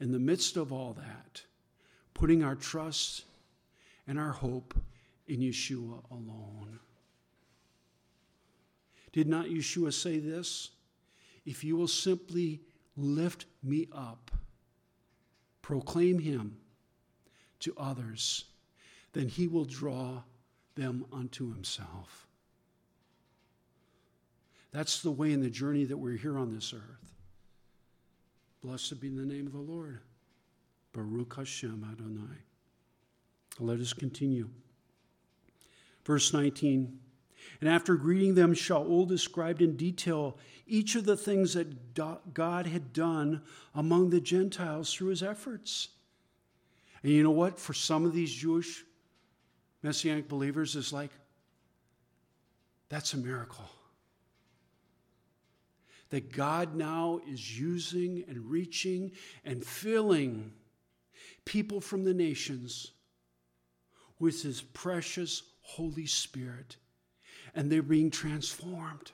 in 0.00 0.10
the 0.10 0.18
midst 0.18 0.56
of 0.56 0.72
all 0.72 0.94
that, 0.94 1.42
putting 2.14 2.42
our 2.42 2.54
trust 2.54 3.24
and 4.06 4.18
our 4.18 4.32
hope 4.32 4.74
in 5.26 5.40
Yeshua 5.40 6.02
alone. 6.10 6.78
Did 9.12 9.28
not 9.28 9.46
Yeshua 9.46 9.92
say 9.92 10.18
this? 10.18 10.70
If 11.44 11.62
you 11.62 11.76
will 11.76 11.88
simply 11.88 12.62
lift 12.96 13.44
me 13.62 13.88
up, 13.92 14.30
proclaim 15.60 16.18
him 16.18 16.56
to 17.60 17.74
others, 17.76 18.46
then 19.12 19.28
he 19.28 19.46
will 19.46 19.64
draw 19.64 20.22
them 20.74 21.04
unto 21.12 21.52
himself. 21.52 22.26
That's 24.72 25.02
the 25.02 25.10
way 25.10 25.32
in 25.32 25.42
the 25.42 25.50
journey 25.50 25.84
that 25.84 25.98
we're 25.98 26.16
here 26.16 26.38
on 26.38 26.54
this 26.54 26.72
earth. 26.72 27.12
Blessed 28.62 29.00
be 29.00 29.08
the 29.08 29.26
name 29.26 29.46
of 29.46 29.52
the 29.52 29.58
Lord. 29.58 30.00
Baruch 30.92 31.36
Hashem 31.36 31.86
Adonai. 31.92 32.38
Let 33.58 33.80
us 33.80 33.92
continue. 33.92 34.48
Verse 36.06 36.32
19. 36.32 36.98
And 37.60 37.68
after 37.68 37.96
greeting 37.96 38.34
them, 38.34 38.54
Shaul 38.54 39.06
described 39.06 39.62
in 39.62 39.76
detail 39.76 40.38
each 40.66 40.94
of 40.94 41.04
the 41.04 41.16
things 41.16 41.54
that 41.54 41.94
God 42.32 42.66
had 42.66 42.92
done 42.92 43.42
among 43.74 44.10
the 44.10 44.20
Gentiles 44.20 44.94
through 44.94 45.08
his 45.08 45.22
efforts. 45.22 45.88
And 47.02 47.12
you 47.12 47.22
know 47.22 47.30
what? 47.30 47.58
For 47.58 47.74
some 47.74 48.04
of 48.06 48.14
these 48.14 48.32
Jewish 48.32 48.84
Messianic 49.82 50.28
believers, 50.28 50.76
is 50.76 50.92
like, 50.92 51.10
that's 52.88 53.14
a 53.14 53.16
miracle. 53.16 53.68
that 56.12 56.30
God 56.30 56.74
now 56.74 57.20
is 57.26 57.58
using 57.58 58.22
and 58.28 58.50
reaching 58.50 59.12
and 59.46 59.64
filling 59.64 60.52
people 61.46 61.80
from 61.80 62.04
the 62.04 62.12
nations 62.12 62.92
with 64.18 64.42
his 64.42 64.60
precious 64.60 65.42
Holy 65.62 66.04
Spirit, 66.04 66.76
and 67.54 67.72
they're 67.72 67.82
being 67.82 68.10
transformed. 68.10 69.12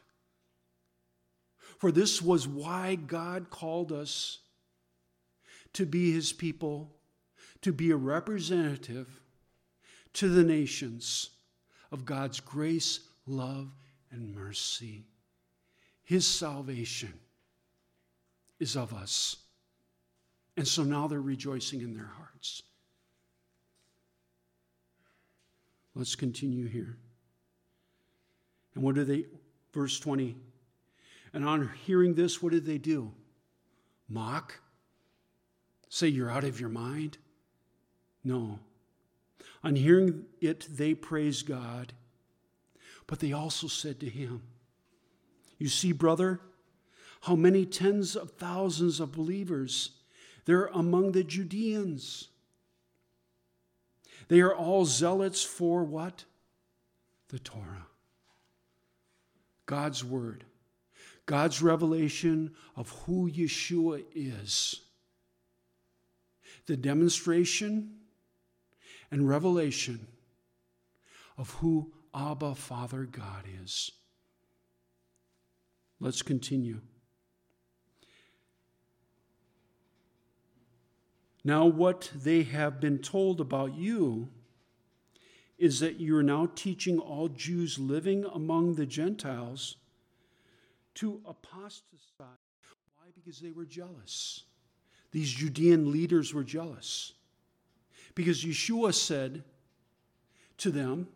For 1.78 1.92
this 1.92 2.20
was 2.20 2.48
why 2.48 2.96
God 2.96 3.48
called 3.48 3.92
us 3.92 4.40
to 5.74 5.86
be 5.86 6.10
his 6.10 6.32
people, 6.32 6.90
to 7.62 7.72
be 7.72 7.92
a 7.92 7.96
representative 7.96 9.20
to 10.18 10.28
the 10.28 10.42
nations 10.42 11.30
of 11.92 12.04
God's 12.04 12.40
grace, 12.40 12.98
love, 13.28 13.68
and 14.10 14.34
mercy. 14.34 15.04
His 16.02 16.26
salvation 16.26 17.12
is 18.58 18.74
of 18.76 18.92
us. 18.92 19.36
And 20.56 20.66
so 20.66 20.82
now 20.82 21.06
they're 21.06 21.20
rejoicing 21.20 21.82
in 21.82 21.94
their 21.94 22.10
hearts. 22.16 22.64
Let's 25.94 26.16
continue 26.16 26.66
here. 26.66 26.96
And 28.74 28.82
what 28.82 28.96
do 28.96 29.04
they, 29.04 29.26
verse 29.72 30.00
20, 30.00 30.34
and 31.32 31.44
on 31.44 31.70
hearing 31.86 32.14
this, 32.14 32.42
what 32.42 32.50
did 32.50 32.66
they 32.66 32.78
do? 32.78 33.12
Mock? 34.08 34.58
Say 35.88 36.08
you're 36.08 36.30
out 36.30 36.42
of 36.42 36.58
your 36.58 36.70
mind? 36.70 37.18
No. 38.24 38.58
On 39.64 39.76
hearing 39.76 40.24
it, 40.40 40.66
they 40.70 40.94
praised 40.94 41.46
God. 41.46 41.92
But 43.06 43.20
they 43.20 43.32
also 43.32 43.66
said 43.66 44.00
to 44.00 44.08
him, 44.08 44.42
You 45.58 45.68
see, 45.68 45.92
brother, 45.92 46.40
how 47.22 47.34
many 47.34 47.66
tens 47.66 48.14
of 48.14 48.32
thousands 48.32 49.00
of 49.00 49.12
believers 49.12 49.90
there 50.48 50.60
are 50.60 50.70
among 50.72 51.12
the 51.12 51.24
Judeans. 51.24 52.28
They 54.28 54.40
are 54.40 54.54
all 54.54 54.86
zealots 54.86 55.44
for 55.44 55.84
what? 55.84 56.24
The 57.28 57.38
Torah. 57.38 57.86
God's 59.66 60.02
Word. 60.02 60.44
God's 61.26 61.60
revelation 61.60 62.54
of 62.76 62.88
who 63.04 63.30
Yeshua 63.30 64.02
is. 64.14 64.80
The 66.64 66.78
demonstration 66.78 67.97
and 69.10 69.28
revelation 69.28 70.06
of 71.36 71.50
who 71.54 71.92
Abba, 72.14 72.54
Father 72.54 73.04
God 73.04 73.44
is. 73.62 73.90
Let's 76.00 76.22
continue. 76.22 76.80
Now, 81.44 81.66
what 81.66 82.10
they 82.14 82.42
have 82.42 82.80
been 82.80 82.98
told 82.98 83.40
about 83.40 83.74
you 83.74 84.28
is 85.56 85.80
that 85.80 85.98
you 85.98 86.16
are 86.16 86.22
now 86.22 86.50
teaching 86.54 86.98
all 86.98 87.28
Jews 87.28 87.78
living 87.78 88.24
among 88.32 88.74
the 88.74 88.86
Gentiles 88.86 89.76
to 90.94 91.20
apostatize. 91.26 92.36
Why? 92.96 93.06
Because 93.14 93.40
they 93.40 93.50
were 93.50 93.64
jealous. 93.64 94.44
These 95.10 95.32
Judean 95.32 95.90
leaders 95.90 96.34
were 96.34 96.44
jealous. 96.44 97.12
Because 98.18 98.44
Yeshua 98.44 98.92
said 98.92 99.44
to 100.56 100.72
them 100.72 101.06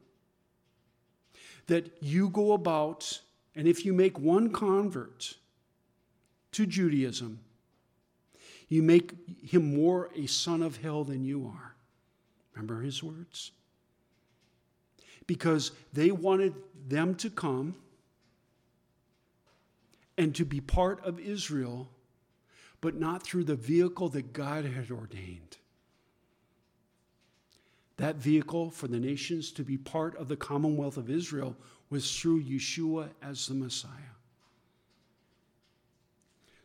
that 1.67 1.91
you 2.01 2.29
go 2.29 2.53
about, 2.53 3.23
and 3.57 3.67
if 3.67 3.85
you 3.85 3.93
make 3.93 4.21
one 4.21 4.53
convert 4.53 5.35
to 6.53 6.65
Judaism, 6.65 7.41
you 8.69 8.85
make 8.85 9.15
him 9.45 9.75
more 9.75 10.11
a 10.15 10.27
son 10.27 10.63
of 10.63 10.77
hell 10.77 11.03
than 11.03 11.25
you 11.25 11.53
are. 11.53 11.75
Remember 12.55 12.83
his 12.83 13.03
words? 13.03 13.51
Because 15.27 15.73
they 15.93 16.13
wanted 16.13 16.55
them 16.87 17.17
to 17.17 17.31
come 17.31 17.75
and 20.17 20.33
to 20.37 20.45
be 20.45 20.61
part 20.61 21.05
of 21.05 21.19
Israel, 21.19 21.89
but 22.81 22.95
not 22.95 23.25
through 23.25 23.43
the 23.43 23.57
vehicle 23.57 24.09
that 24.11 24.33
God 24.33 24.65
had 24.65 24.93
ordained. 24.93 25.57
That 28.03 28.17
vehicle 28.17 28.73
for 28.73 28.89
the 28.89 28.99
nations 28.99 29.53
to 29.53 29.63
be 29.63 29.79
part 29.79 30.17
of 30.17 30.27
the 30.27 30.35
commonwealth 30.35 30.97
of 30.97 31.09
Israel 31.09 31.57
was 31.89 32.19
through 32.19 32.43
Yeshua 32.43 33.11
as 33.23 33.47
the 33.47 33.55
Messiah. 33.55 34.17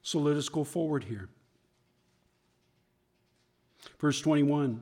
So 0.01 0.17
let 0.17 0.35
us 0.35 0.49
go 0.49 0.63
forward 0.63 1.03
here. 1.03 1.29
Verse 3.99 4.19
21. 4.19 4.81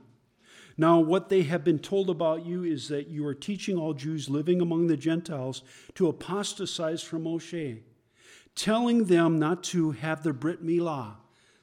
Now, 0.77 0.97
what 1.01 1.27
they 1.27 1.43
have 1.43 1.65
been 1.65 1.77
told 1.77 2.09
about 2.09 2.45
you 2.45 2.63
is 2.63 2.87
that 2.87 3.09
you 3.09 3.27
are 3.27 3.35
teaching 3.35 3.77
all 3.77 3.93
Jews 3.93 4.29
living 4.29 4.61
among 4.61 4.87
the 4.87 4.95
Gentiles 4.95 5.61
to 5.95 6.07
apostatize 6.07 7.03
from 7.03 7.25
Moshe 7.25 7.81
telling 8.55 9.03
them 9.03 9.37
not 9.37 9.61
to 9.65 9.91
have 9.91 10.23
the 10.23 10.31
Brit 10.31 10.65
Milah, 10.65 11.15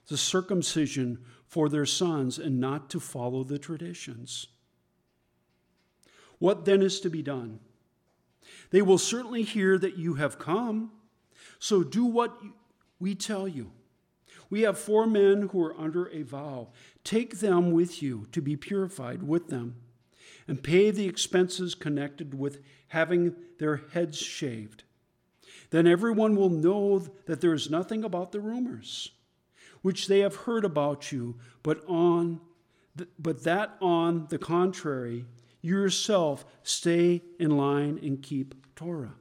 the 0.09 0.19
circumcision 0.19 1.25
for 1.47 1.71
their 1.71 1.87
sons, 1.87 2.39
and 2.39 2.61
not 2.61 2.91
to 2.91 3.01
follow 3.01 3.43
the 3.43 3.59
traditions. 3.59 4.49
What 6.43 6.65
then 6.65 6.83
is 6.83 6.99
to 7.01 7.09
be 7.09 7.23
done? 7.23 7.61
They 8.71 8.83
will 8.83 8.99
certainly 8.99 9.45
hear 9.45 9.79
that 9.79 9.97
you 9.97 10.15
have 10.15 10.41
come, 10.41 10.91
so 11.61 11.85
do 11.85 12.05
what 12.05 12.37
we 12.99 13.15
tell 13.15 13.47
you. 13.47 13.71
We 14.51 14.63
have 14.63 14.77
four 14.77 15.07
men 15.07 15.51
who 15.53 15.63
are 15.63 15.81
under 15.81 16.07
a 16.09 16.23
vow. 16.23 16.71
Take 17.05 17.39
them 17.39 17.71
with 17.71 18.03
you 18.03 18.27
to 18.33 18.43
be 18.43 18.57
purified 18.57 19.23
with 19.23 19.51
them, 19.51 19.77
and 20.49 20.61
pay 20.61 20.91
the 20.91 21.07
expenses 21.07 21.77
connected 21.77 22.35
with 22.35 22.59
having 22.89 23.37
their 23.59 23.83
heads 23.93 24.19
shaved 24.19 24.83
then 25.71 25.87
everyone 25.87 26.37
will 26.37 26.51
know 26.51 26.99
that 27.27 27.41
there 27.41 27.55
is 27.55 27.71
nothing 27.71 28.05
about 28.05 28.31
the 28.31 28.41
rumors 28.41 29.11
which 29.81 30.07
they 30.07 30.21
have 30.21 30.37
heard 30.37 30.65
about 30.65 31.11
you, 31.11 31.37
but 31.63 31.83
on 31.89 32.41
but 33.19 33.43
that 33.45 33.75
on 33.81 34.27
the 34.29 34.37
contrary, 34.37 35.25
yourself 35.63 36.45
stay 36.63 37.23
in 37.39 37.57
line 37.57 37.99
and 38.03 38.23
keep 38.23 38.55
Torah. 38.77 39.15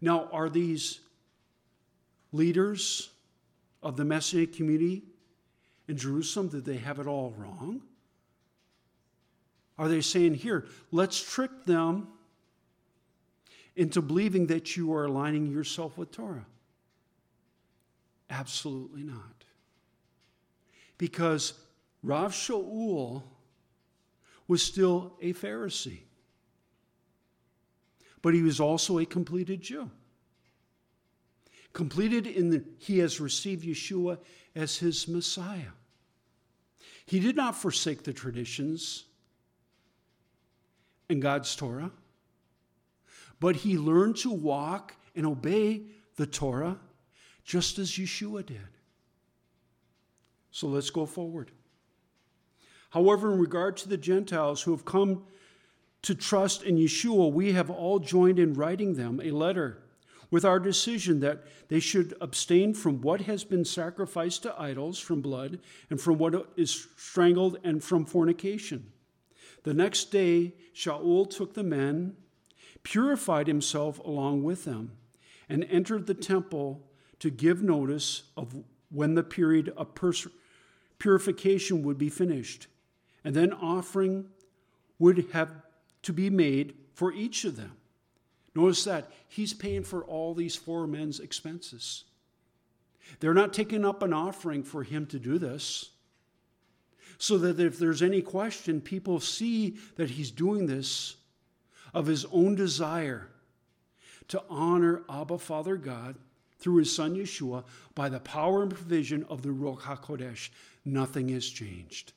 Now, 0.00 0.28
are 0.32 0.50
these 0.50 1.00
leaders 2.30 3.10
of 3.82 3.96
the 3.96 4.04
Messianic 4.04 4.54
community 4.54 5.02
in 5.88 5.96
Jerusalem, 5.96 6.48
did 6.48 6.64
they 6.64 6.78
have 6.78 6.98
it 6.98 7.06
all 7.06 7.34
wrong? 7.36 7.82
Are 9.76 9.88
they 9.88 10.00
saying, 10.00 10.34
here, 10.34 10.66
let's 10.92 11.20
trick 11.20 11.50
them 11.64 12.08
into 13.76 14.00
believing 14.00 14.46
that 14.46 14.76
you 14.76 14.94
are 14.94 15.06
aligning 15.06 15.46
yourself 15.46 15.98
with 15.98 16.10
Torah? 16.10 16.46
Absolutely 18.30 19.02
not. 19.02 19.44
Because 20.96 21.54
Rav 22.02 22.32
Shaul 22.32 23.22
was 24.46 24.62
still 24.62 25.16
a 25.20 25.32
Pharisee, 25.32 26.02
but 28.22 28.34
he 28.34 28.42
was 28.42 28.60
also 28.60 28.98
a 28.98 29.06
completed 29.06 29.62
Jew. 29.62 29.90
Completed 31.72 32.26
in 32.26 32.50
that 32.50 32.64
he 32.78 32.98
has 32.98 33.20
received 33.20 33.64
Yeshua 33.64 34.18
as 34.54 34.78
his 34.78 35.08
Messiah. 35.08 35.72
He 37.04 37.18
did 37.18 37.34
not 37.34 37.56
forsake 37.56 38.04
the 38.04 38.12
traditions 38.12 39.04
and 41.08 41.20
God's 41.20 41.54
Torah 41.56 41.90
but 43.44 43.56
he 43.56 43.76
learned 43.76 44.16
to 44.16 44.30
walk 44.30 44.96
and 45.14 45.26
obey 45.26 45.82
the 46.16 46.26
Torah 46.26 46.78
just 47.44 47.78
as 47.78 47.90
Yeshua 47.90 48.46
did. 48.46 48.56
So 50.50 50.68
let's 50.68 50.88
go 50.88 51.04
forward. 51.04 51.50
However, 52.94 53.32
in 53.32 53.40
regard 53.40 53.76
to 53.78 53.88
the 53.88 53.96
Gentiles 53.96 54.62
who 54.62 54.70
have 54.70 54.84
come 54.84 55.24
to 56.02 56.14
trust 56.14 56.62
in 56.62 56.76
Yeshua, 56.76 57.32
we 57.32 57.52
have 57.52 57.68
all 57.68 57.98
joined 57.98 58.38
in 58.38 58.54
writing 58.54 58.94
them 58.94 59.20
a 59.20 59.32
letter 59.32 59.82
with 60.30 60.44
our 60.44 60.60
decision 60.60 61.18
that 61.20 61.42
they 61.68 61.80
should 61.80 62.14
abstain 62.20 62.72
from 62.72 63.00
what 63.00 63.22
has 63.22 63.42
been 63.42 63.64
sacrificed 63.64 64.44
to 64.44 64.60
idols, 64.60 65.00
from 65.00 65.20
blood, 65.20 65.58
and 65.90 66.00
from 66.00 66.18
what 66.18 66.52
is 66.56 66.86
strangled, 66.96 67.58
and 67.64 67.82
from 67.82 68.06
fornication. 68.06 68.92
The 69.64 69.74
next 69.74 70.12
day, 70.12 70.54
Shaul 70.72 71.28
took 71.28 71.54
the 71.54 71.64
men 71.64 72.14
purified 72.84 73.48
himself 73.48 73.98
along 73.98 74.44
with 74.44 74.64
them, 74.64 74.92
and 75.48 75.64
entered 75.64 76.06
the 76.06 76.14
temple 76.14 76.86
to 77.18 77.30
give 77.30 77.60
notice 77.60 78.22
of 78.36 78.54
when 78.90 79.14
the 79.14 79.24
period 79.24 79.72
of 79.76 79.88
purification 80.98 81.82
would 81.82 81.98
be 81.98 82.08
finished. 82.08 82.68
And 83.24 83.34
then 83.34 83.52
offering 83.52 84.26
would 84.98 85.26
have 85.32 85.50
to 86.02 86.12
be 86.12 86.30
made 86.30 86.74
for 86.92 87.12
each 87.12 87.44
of 87.44 87.56
them, 87.56 87.72
Notice 88.54 88.84
that 88.84 89.10
he's 89.28 89.52
paying 89.52 89.82
for 89.82 90.04
all 90.04 90.34
these 90.34 90.54
four 90.54 90.86
men's 90.86 91.18
expenses. 91.18 92.04
They're 93.20 93.34
not 93.34 93.52
taking 93.52 93.84
up 93.84 94.02
an 94.02 94.12
offering 94.12 94.62
for 94.62 94.82
him 94.84 95.06
to 95.06 95.18
do 95.18 95.38
this. 95.38 95.90
So 97.18 97.38
that 97.38 97.60
if 97.60 97.78
there's 97.78 98.02
any 98.02 98.22
question, 98.22 98.80
people 98.80 99.20
see 99.20 99.76
that 99.96 100.10
he's 100.10 100.30
doing 100.30 100.66
this 100.66 101.16
of 101.92 102.06
his 102.06 102.24
own 102.26 102.54
desire 102.54 103.28
to 104.28 104.42
honor 104.48 105.02
Abba, 105.08 105.38
Father 105.38 105.76
God, 105.76 106.16
through 106.58 106.76
his 106.76 106.94
son 106.94 107.14
Yeshua 107.14 107.64
by 107.94 108.08
the 108.08 108.20
power 108.20 108.62
and 108.62 108.74
provision 108.74 109.24
of 109.28 109.42
the 109.42 109.50
Ruach 109.50 109.80
HaKodesh. 109.80 110.50
Nothing 110.84 111.28
has 111.28 111.46
changed. 111.46 112.12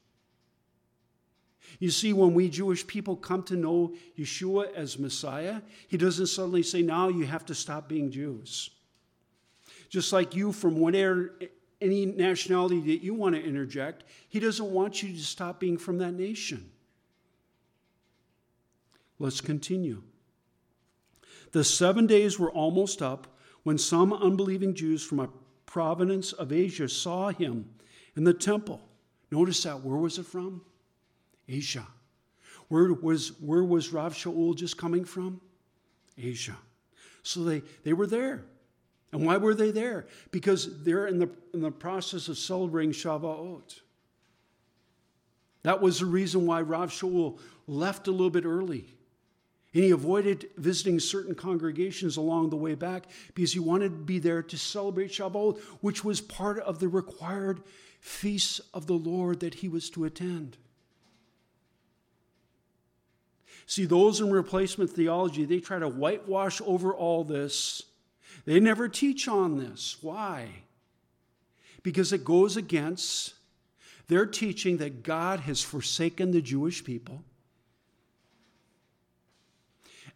You 1.80 1.92
see, 1.92 2.14
when 2.14 2.34
we 2.34 2.50
Jewish 2.50 2.86
people 2.88 3.16
come 3.16 3.44
to 3.44 3.56
know 3.56 3.94
Yeshua 4.18 4.74
as 4.74 4.98
Messiah, 4.98 5.62
he 5.88 5.98
doesn't 5.98 6.28
suddenly 6.28 6.64
say, 6.64 6.82
now 6.82 7.08
you 7.10 7.26
have 7.26 7.46
to 7.46 7.56
stop 7.56 7.88
being 7.88 8.10
Jews. 8.10 8.70
Just 9.90 10.12
like 10.12 10.36
you, 10.36 10.52
from 10.52 10.80
whatever 10.80 11.38
any 11.80 12.06
nationality 12.06 12.80
that 12.82 13.04
you 13.04 13.14
want 13.14 13.36
to 13.36 13.44
interject, 13.44 14.04
he 14.28 14.40
doesn't 14.40 14.72
want 14.72 15.04
you 15.04 15.14
to 15.14 15.24
stop 15.24 15.60
being 15.60 15.78
from 15.78 16.00
that 16.00 16.14
nation. 16.14 16.72
Let's 19.20 19.42
continue. 19.42 20.04
The 21.52 21.64
seven 21.64 22.08
days 22.08 22.38
were 22.38 22.52
almost 22.52 23.02
up 23.02 23.28
when 23.64 23.78
some 23.78 24.14
unbelieving 24.14 24.74
Jews 24.74 25.04
from 25.04 25.20
a 25.20 25.30
province 25.66 26.34
of 26.34 26.52
Asia 26.52 26.90
saw 26.90 27.30
him 27.30 27.70
in 28.16 28.24
the 28.24 28.34
temple. 28.34 28.82
Notice 29.32 29.64
that. 29.64 29.82
Where 29.82 29.98
was 29.98 30.18
it 30.18 30.26
from? 30.26 30.62
Asia. 31.48 31.88
Where 32.68 32.92
was, 32.94 33.40
where 33.40 33.64
was 33.64 33.94
Rav 33.94 34.14
Shaul 34.14 34.56
just 34.56 34.78
coming 34.78 35.06
from? 35.06 35.40
Asia. 36.18 36.58
So 37.24 37.44
they, 37.44 37.62
they 37.84 37.94
were 37.94 38.08
there. 38.08 38.44
And 39.12 39.26
why 39.26 39.38
were 39.38 39.56
they 39.56 39.72
there? 39.72 40.08
Because 40.32 40.84
they're 40.84 41.08
in 41.08 41.20
the, 41.20 41.30
in 41.54 41.62
the 41.62 41.72
process 41.72 42.28
of 42.28 42.38
celebrating 42.38 42.92
Shavuot. 42.92 43.80
That 45.64 45.82
was 45.82 46.00
the 46.00 46.06
reason 46.06 46.46
why 46.46 46.62
Rav 46.62 46.92
Shaul 46.92 47.40
left 47.68 48.08
a 48.08 48.12
little 48.12 48.30
bit 48.30 48.46
early. 48.46 48.86
And 49.74 49.84
he 49.84 49.92
avoided 49.92 50.50
visiting 50.58 51.00
certain 51.00 51.36
congregations 51.36 52.18
along 52.18 52.50
the 52.50 52.58
way 52.58 52.74
back 52.74 53.06
because 53.34 53.54
he 53.54 53.60
wanted 53.60 53.90
to 53.90 53.98
be 53.98 54.20
there 54.20 54.42
to 54.42 54.58
celebrate 54.58 55.12
Shavuot, 55.12 55.60
which 55.82 56.04
was 56.04 56.20
part 56.20 56.60
of 56.60 56.80
the 56.80 56.88
required 56.88 57.62
feasts 58.00 58.60
of 58.74 58.88
the 58.88 58.94
Lord 58.94 59.40
that 59.42 59.56
he 59.56 59.68
was 59.68 59.90
to 59.92 60.06
attend. 60.06 60.58
See, 63.68 63.84
those 63.84 64.22
in 64.22 64.32
replacement 64.32 64.92
theology, 64.92 65.44
they 65.44 65.60
try 65.60 65.78
to 65.78 65.90
whitewash 65.90 66.62
over 66.66 66.96
all 66.96 67.26
this. 67.26 67.84
They 68.46 68.62
never 68.62 68.88
teach 68.88 69.28
on 69.28 69.58
this. 69.58 69.98
Why? 70.02 70.48
Because 71.84 72.14
it 72.14 72.24
goes 72.24 72.56
against 72.56 73.34
their 74.08 74.26
teaching 74.26 74.78
that 74.78 75.04
God 75.04 75.42
has 75.42 75.62
forsaken 75.62 76.32
the 76.32 76.42
Jewish 76.42 76.82
people. 76.82 77.26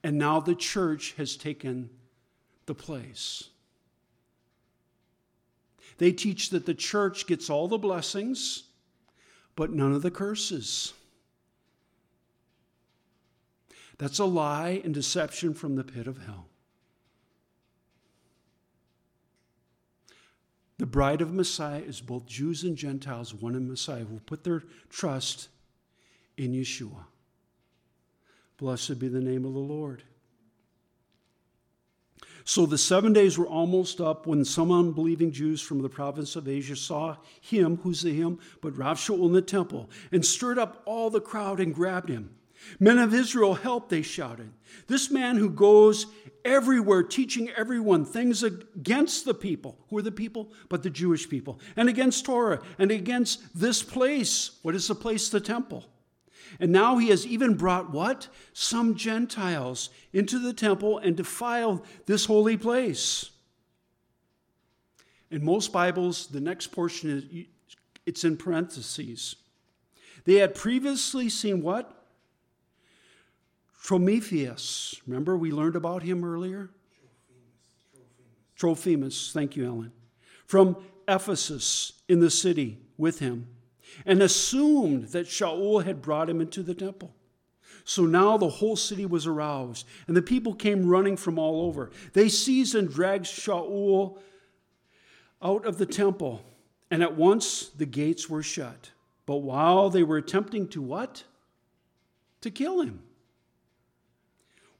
And 0.01 0.17
now 0.17 0.39
the 0.39 0.55
church 0.55 1.13
has 1.17 1.35
taken 1.35 1.89
the 2.67 2.73
place. 2.73 3.49
They 5.97 6.13
teach 6.13 6.51
that 6.51 6.65
the 6.65 6.73
church 6.73 7.27
gets 7.27 7.49
all 7.49 7.67
the 7.67 7.77
blessings, 7.77 8.63
but 9.57 9.73
none 9.73 9.91
of 9.91 10.03
the 10.03 10.09
curses. 10.09 10.93
That's 14.01 14.17
a 14.17 14.25
lie 14.25 14.81
and 14.83 14.95
deception 14.95 15.53
from 15.53 15.75
the 15.75 15.83
pit 15.83 16.07
of 16.07 16.25
hell. 16.25 16.47
The 20.79 20.87
bride 20.87 21.21
of 21.21 21.31
Messiah 21.31 21.81
is 21.81 22.01
both 22.01 22.25
Jews 22.25 22.63
and 22.63 22.75
Gentiles, 22.75 23.31
one 23.31 23.53
in 23.53 23.69
Messiah, 23.69 24.03
who 24.03 24.19
put 24.21 24.43
their 24.43 24.63
trust 24.89 25.49
in 26.35 26.51
Yeshua. 26.51 27.05
Blessed 28.57 28.97
be 28.97 29.07
the 29.07 29.21
name 29.21 29.45
of 29.45 29.53
the 29.53 29.59
Lord. 29.59 30.01
So 32.43 32.65
the 32.65 32.79
seven 32.79 33.13
days 33.13 33.37
were 33.37 33.45
almost 33.45 34.01
up 34.01 34.25
when 34.25 34.43
some 34.45 34.71
unbelieving 34.71 35.31
Jews 35.31 35.61
from 35.61 35.83
the 35.83 35.89
province 35.89 36.35
of 36.35 36.47
Asia 36.47 36.75
saw 36.75 37.17
him, 37.39 37.77
who's 37.83 38.01
the 38.01 38.15
him, 38.15 38.39
but 38.61 38.75
Rav 38.75 38.97
Shaul 38.97 39.27
in 39.27 39.33
the 39.33 39.43
temple, 39.43 39.91
and 40.11 40.25
stirred 40.25 40.57
up 40.57 40.81
all 40.85 41.11
the 41.11 41.21
crowd 41.21 41.59
and 41.59 41.75
grabbed 41.75 42.09
him. 42.09 42.31
Men 42.79 42.97
of 42.97 43.13
Israel, 43.13 43.55
help, 43.55 43.89
they 43.89 44.01
shouted. 44.01 44.51
This 44.87 45.11
man 45.11 45.37
who 45.37 45.49
goes 45.49 46.07
everywhere 46.45 47.03
teaching 47.03 47.49
everyone 47.49 48.05
things 48.05 48.43
against 48.43 49.25
the 49.25 49.33
people. 49.33 49.77
Who 49.89 49.97
are 49.97 50.03
the 50.03 50.11
people? 50.11 50.51
But 50.69 50.83
the 50.83 50.89
Jewish 50.89 51.29
people. 51.29 51.59
And 51.75 51.89
against 51.89 52.25
Torah 52.25 52.61
and 52.79 52.91
against 52.91 53.59
this 53.59 53.83
place. 53.83 54.51
What 54.61 54.75
is 54.75 54.87
the 54.87 54.95
place? 54.95 55.29
The 55.29 55.39
temple. 55.39 55.85
And 56.59 56.71
now 56.71 56.97
he 56.97 57.09
has 57.09 57.25
even 57.25 57.55
brought 57.55 57.91
what? 57.91 58.27
Some 58.53 58.95
Gentiles 58.95 59.89
into 60.11 60.39
the 60.39 60.53
temple 60.53 60.97
and 60.97 61.15
defiled 61.15 61.85
this 62.05 62.25
holy 62.25 62.57
place. 62.57 63.31
In 65.29 65.45
most 65.45 65.71
Bibles, 65.71 66.27
the 66.27 66.41
next 66.41 66.67
portion 66.67 67.09
is 67.09 67.45
it's 68.05 68.23
in 68.23 68.35
parentheses. 68.35 69.35
They 70.25 70.35
had 70.35 70.55
previously 70.55 71.29
seen 71.29 71.61
what? 71.61 72.00
Trophimus. 73.81 75.01
Remember, 75.07 75.35
we 75.35 75.51
learned 75.51 75.75
about 75.75 76.03
him 76.03 76.23
earlier? 76.23 76.69
Trophimus. 78.55 78.55
Trophimus. 78.55 79.31
Thank 79.33 79.55
you, 79.55 79.65
Ellen. 79.65 79.91
From 80.45 80.77
Ephesus 81.07 81.93
in 82.07 82.19
the 82.19 82.29
city 82.29 82.79
with 82.97 83.19
him, 83.19 83.47
and 84.05 84.21
assumed 84.21 85.09
that 85.09 85.25
Shaul 85.25 85.83
had 85.83 86.01
brought 86.01 86.29
him 86.29 86.39
into 86.39 86.61
the 86.61 86.75
temple. 86.75 87.13
So 87.83 88.05
now 88.05 88.37
the 88.37 88.47
whole 88.47 88.75
city 88.75 89.05
was 89.05 89.25
aroused, 89.25 89.87
and 90.07 90.15
the 90.15 90.21
people 90.21 90.53
came 90.53 90.85
running 90.85 91.17
from 91.17 91.39
all 91.39 91.65
over. 91.65 91.89
They 92.13 92.29
seized 92.29 92.75
and 92.75 92.89
dragged 92.89 93.25
Shaul 93.25 94.19
out 95.41 95.65
of 95.65 95.79
the 95.79 95.87
temple, 95.87 96.45
and 96.91 97.01
at 97.01 97.15
once 97.15 97.69
the 97.69 97.87
gates 97.87 98.29
were 98.29 98.43
shut. 98.43 98.91
But 99.25 99.37
while 99.37 99.89
they 99.89 100.03
were 100.03 100.17
attempting 100.17 100.67
to 100.69 100.81
what? 100.81 101.23
To 102.41 102.51
kill 102.51 102.81
him 102.81 103.01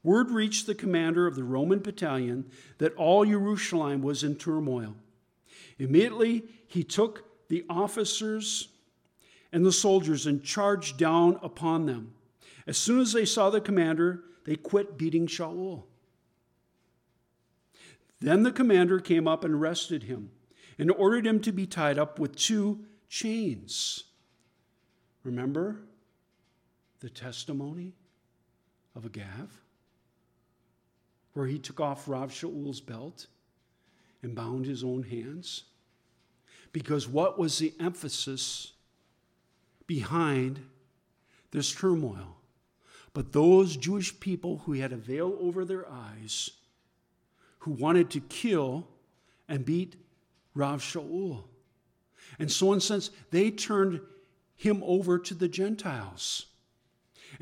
word 0.02 0.30
reached 0.30 0.66
the 0.66 0.74
commander 0.74 1.26
of 1.26 1.36
the 1.36 1.44
Roman 1.44 1.78
battalion 1.78 2.50
that 2.78 2.94
all 2.96 3.24
Jerusalem 3.24 4.02
was 4.02 4.24
in 4.24 4.36
turmoil. 4.36 4.96
Immediately, 5.78 6.44
he 6.66 6.84
took 6.84 7.48
the 7.48 7.64
officers 7.68 8.68
and 9.52 9.64
the 9.64 9.72
soldiers 9.72 10.26
and 10.26 10.42
charged 10.42 10.96
down 10.96 11.38
upon 11.42 11.86
them. 11.86 12.14
As 12.66 12.78
soon 12.78 13.00
as 13.00 13.12
they 13.12 13.24
saw 13.24 13.50
the 13.50 13.60
commander, 13.60 14.22
they 14.44 14.56
quit 14.56 14.96
beating 14.96 15.26
Shaul. 15.26 15.84
Then 18.20 18.44
the 18.44 18.52
commander 18.52 19.00
came 19.00 19.26
up 19.26 19.44
and 19.44 19.54
arrested 19.54 20.04
him 20.04 20.30
and 20.78 20.90
ordered 20.90 21.26
him 21.26 21.40
to 21.40 21.52
be 21.52 21.66
tied 21.66 21.98
up 21.98 22.18
with 22.18 22.36
two 22.36 22.84
chains. 23.08 24.04
Remember 25.24 25.80
the 27.00 27.10
testimony 27.10 27.94
of 28.94 29.02
Agav? 29.02 29.48
Where 31.34 31.46
he 31.46 31.58
took 31.58 31.80
off 31.80 32.08
Rav 32.08 32.30
Shaul's 32.30 32.80
belt 32.80 33.26
and 34.22 34.34
bound 34.34 34.66
his 34.66 34.84
own 34.84 35.02
hands? 35.02 35.64
Because 36.72 37.08
what 37.08 37.38
was 37.38 37.58
the 37.58 37.74
emphasis 37.80 38.72
behind 39.86 40.60
this 41.50 41.72
turmoil? 41.72 42.36
But 43.14 43.32
those 43.32 43.76
Jewish 43.76 44.18
people 44.20 44.62
who 44.64 44.72
had 44.72 44.92
a 44.92 44.96
veil 44.96 45.36
over 45.40 45.64
their 45.64 45.88
eyes, 45.90 46.50
who 47.60 47.72
wanted 47.72 48.10
to 48.10 48.20
kill 48.20 48.88
and 49.48 49.64
beat 49.64 49.96
Rav 50.54 50.80
Shaul. 50.80 51.44
And 52.38 52.50
so, 52.50 52.72
in 52.72 52.78
a 52.78 52.80
sense, 52.80 53.10
they 53.30 53.50
turned 53.50 54.00
him 54.56 54.82
over 54.84 55.18
to 55.18 55.34
the 55.34 55.48
Gentiles. 55.48 56.46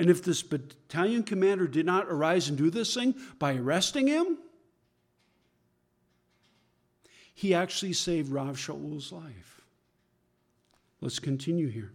And 0.00 0.08
if 0.08 0.22
this 0.22 0.42
battalion 0.42 1.24
commander 1.24 1.66
did 1.66 1.84
not 1.84 2.06
arise 2.08 2.48
and 2.48 2.56
do 2.56 2.70
this 2.70 2.94
thing 2.94 3.14
by 3.38 3.54
arresting 3.54 4.06
him, 4.06 4.38
he 7.34 7.52
actually 7.52 7.92
saved 7.92 8.32
Rav 8.32 8.58
Shaul's 8.58 9.12
life. 9.12 9.60
Let's 11.02 11.18
continue 11.18 11.68
here. 11.68 11.92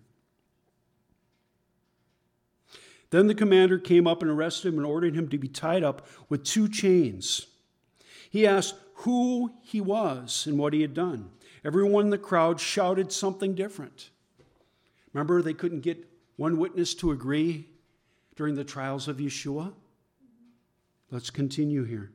Then 3.10 3.26
the 3.26 3.34
commander 3.34 3.80
came 3.80 4.06
up 4.06 4.22
and 4.22 4.30
arrested 4.30 4.68
him 4.68 4.78
and 4.78 4.86
ordered 4.86 5.16
him 5.16 5.28
to 5.30 5.40
be 5.40 5.48
tied 5.48 5.84
up 5.84 6.06
with 6.30 6.44
two 6.44 6.70
chains. 6.70 7.48
He 8.30 8.46
asked 8.46 8.76
who 8.98 9.52
he 9.64 9.82
was 9.82 10.46
and 10.46 10.60
what 10.60 10.74
he 10.74 10.84
had 10.84 10.94
done. 10.94 11.32
Everyone 11.64 12.06
in 12.06 12.12
the 12.12 12.20
crowd 12.20 12.60
shouted 12.60 13.12
something 13.12 13.56
different. 13.56 14.12
Remember, 15.12 15.42
they 15.42 15.56
couldn't 15.56 15.82
get 15.82 16.08
one 16.36 16.58
witness 16.58 16.94
to 16.96 17.10
agree 17.10 17.70
during 18.36 18.56
the 18.56 18.64
trials 18.64 19.08
of 19.08 19.18
Yeshua? 19.18 19.74
Let's 21.12 21.30
continue 21.30 21.84
here. 21.84 22.12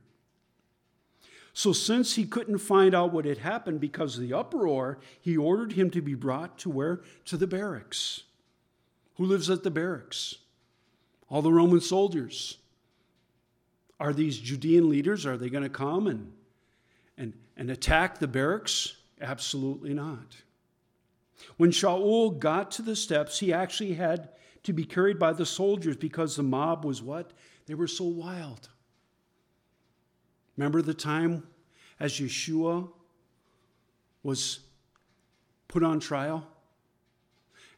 So, 1.53 1.73
since 1.73 2.15
he 2.15 2.25
couldn't 2.25 2.59
find 2.59 2.95
out 2.95 3.11
what 3.11 3.25
had 3.25 3.39
happened 3.39 3.81
because 3.81 4.15
of 4.15 4.21
the 4.21 4.33
uproar, 4.33 4.99
he 5.19 5.35
ordered 5.35 5.73
him 5.73 5.89
to 5.91 6.01
be 6.01 6.15
brought 6.15 6.57
to 6.59 6.69
where? 6.69 7.01
To 7.25 7.35
the 7.35 7.47
barracks. 7.47 8.23
Who 9.17 9.25
lives 9.25 9.49
at 9.49 9.63
the 9.63 9.71
barracks? 9.71 10.35
All 11.29 11.41
the 11.41 11.51
Roman 11.51 11.81
soldiers. 11.81 12.57
Are 13.99 14.13
these 14.13 14.39
Judean 14.39 14.89
leaders, 14.89 15.25
are 15.25 15.37
they 15.37 15.49
going 15.49 15.63
to 15.63 15.69
come 15.69 16.07
and, 16.07 16.31
and, 17.17 17.33
and 17.57 17.69
attack 17.69 18.19
the 18.19 18.27
barracks? 18.27 18.95
Absolutely 19.19 19.93
not. 19.93 20.37
When 21.57 21.71
Shaul 21.71 22.37
got 22.37 22.71
to 22.71 22.81
the 22.81 22.95
steps, 22.95 23.39
he 23.39 23.53
actually 23.53 23.93
had 23.93 24.29
to 24.63 24.73
be 24.73 24.85
carried 24.85 25.17
by 25.17 25.33
the 25.33 25.45
soldiers 25.45 25.97
because 25.97 26.35
the 26.35 26.43
mob 26.43 26.85
was 26.85 27.01
what? 27.01 27.31
They 27.65 27.73
were 27.73 27.87
so 27.87 28.05
wild. 28.05 28.69
Remember 30.57 30.81
the 30.81 30.93
time 30.93 31.47
as 31.99 32.13
Yeshua 32.13 32.89
was 34.23 34.59
put 35.67 35.83
on 35.83 35.99
trial 35.99 36.45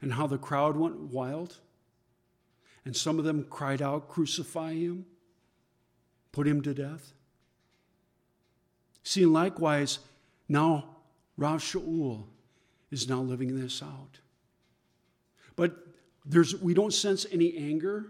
and 0.01 0.13
how 0.13 0.27
the 0.27 0.37
crowd 0.37 0.75
went 0.75 0.99
wild? 0.99 1.57
And 2.85 2.95
some 2.95 3.17
of 3.17 3.23
them 3.23 3.45
cried 3.49 3.81
out, 3.81 4.09
Crucify 4.09 4.73
him, 4.73 5.05
put 6.33 6.47
him 6.47 6.61
to 6.63 6.73
death. 6.73 7.13
See, 9.03 9.25
likewise, 9.25 9.99
now 10.49 10.97
Rav 11.37 11.61
Shaul 11.61 12.25
is 12.91 13.07
now 13.07 13.21
living 13.21 13.59
this 13.59 13.81
out. 13.81 14.19
But 15.55 15.92
there's, 16.25 16.59
we 16.61 16.73
don't 16.73 16.93
sense 16.93 17.25
any 17.31 17.55
anger 17.57 18.05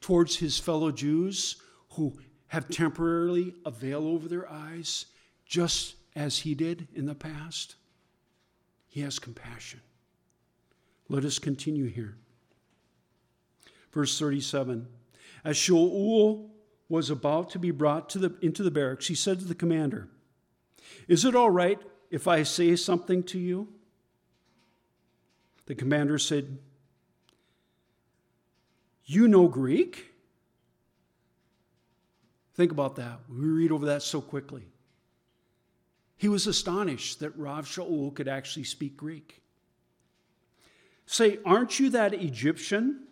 towards 0.00 0.36
his 0.36 0.58
fellow 0.58 0.92
Jews 0.92 1.56
who 1.90 2.18
have 2.48 2.68
temporarily 2.68 3.54
a 3.64 3.70
veil 3.70 4.06
over 4.06 4.28
their 4.28 4.50
eyes, 4.50 5.06
just 5.44 5.96
as 6.14 6.40
he 6.40 6.54
did 6.54 6.88
in 6.94 7.06
the 7.06 7.14
past. 7.14 7.76
He 8.86 9.00
has 9.00 9.18
compassion. 9.18 9.80
Let 11.08 11.24
us 11.24 11.38
continue 11.38 11.86
here. 11.86 12.16
Verse 13.92 14.18
37 14.18 14.86
As 15.44 15.56
Shaul 15.56 16.48
was 16.88 17.10
about 17.10 17.50
to 17.50 17.58
be 17.58 17.70
brought 17.70 18.08
to 18.10 18.18
the, 18.18 18.34
into 18.40 18.62
the 18.62 18.70
barracks, 18.70 19.08
he 19.08 19.14
said 19.14 19.40
to 19.40 19.44
the 19.44 19.54
commander, 19.54 20.08
Is 21.08 21.24
it 21.24 21.34
all 21.34 21.50
right 21.50 21.80
if 22.10 22.28
I 22.28 22.42
say 22.42 22.76
something 22.76 23.22
to 23.24 23.38
you? 23.38 23.68
The 25.66 25.74
commander 25.74 26.18
said, 26.18 26.58
You 29.06 29.28
know 29.28 29.46
Greek? 29.46 30.12
Think 32.54 32.72
about 32.72 32.96
that. 32.96 33.20
We 33.28 33.46
read 33.46 33.70
over 33.70 33.86
that 33.86 34.02
so 34.02 34.20
quickly. 34.20 34.66
He 36.16 36.28
was 36.28 36.46
astonished 36.46 37.20
that 37.20 37.36
Rav 37.38 37.66
Shaul 37.66 38.12
could 38.14 38.26
actually 38.26 38.64
speak 38.64 38.96
Greek. 38.96 39.42
Say, 41.06 41.38
aren't 41.44 41.78
you 41.78 41.90
that 41.90 42.14
Egyptian 42.14 43.04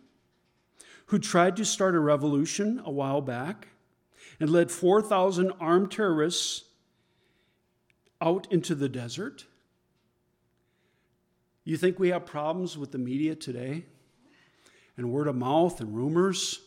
who 1.06 1.18
tried 1.18 1.56
to 1.56 1.64
start 1.64 1.94
a 1.94 2.00
revolution 2.00 2.82
a 2.84 2.90
while 2.90 3.20
back 3.20 3.68
and 4.40 4.50
led 4.50 4.72
4,000 4.72 5.52
armed 5.60 5.92
terrorists 5.92 6.64
out 8.20 8.50
into 8.50 8.74
the 8.74 8.88
desert? 8.88 9.44
You 11.62 11.76
think 11.76 11.98
we 11.98 12.08
have 12.08 12.26
problems 12.26 12.76
with 12.76 12.90
the 12.90 12.98
media 12.98 13.36
today 13.36 13.84
and 14.96 15.10
word 15.10 15.28
of 15.28 15.36
mouth 15.36 15.80
and 15.80 15.94
rumors? 15.94 16.60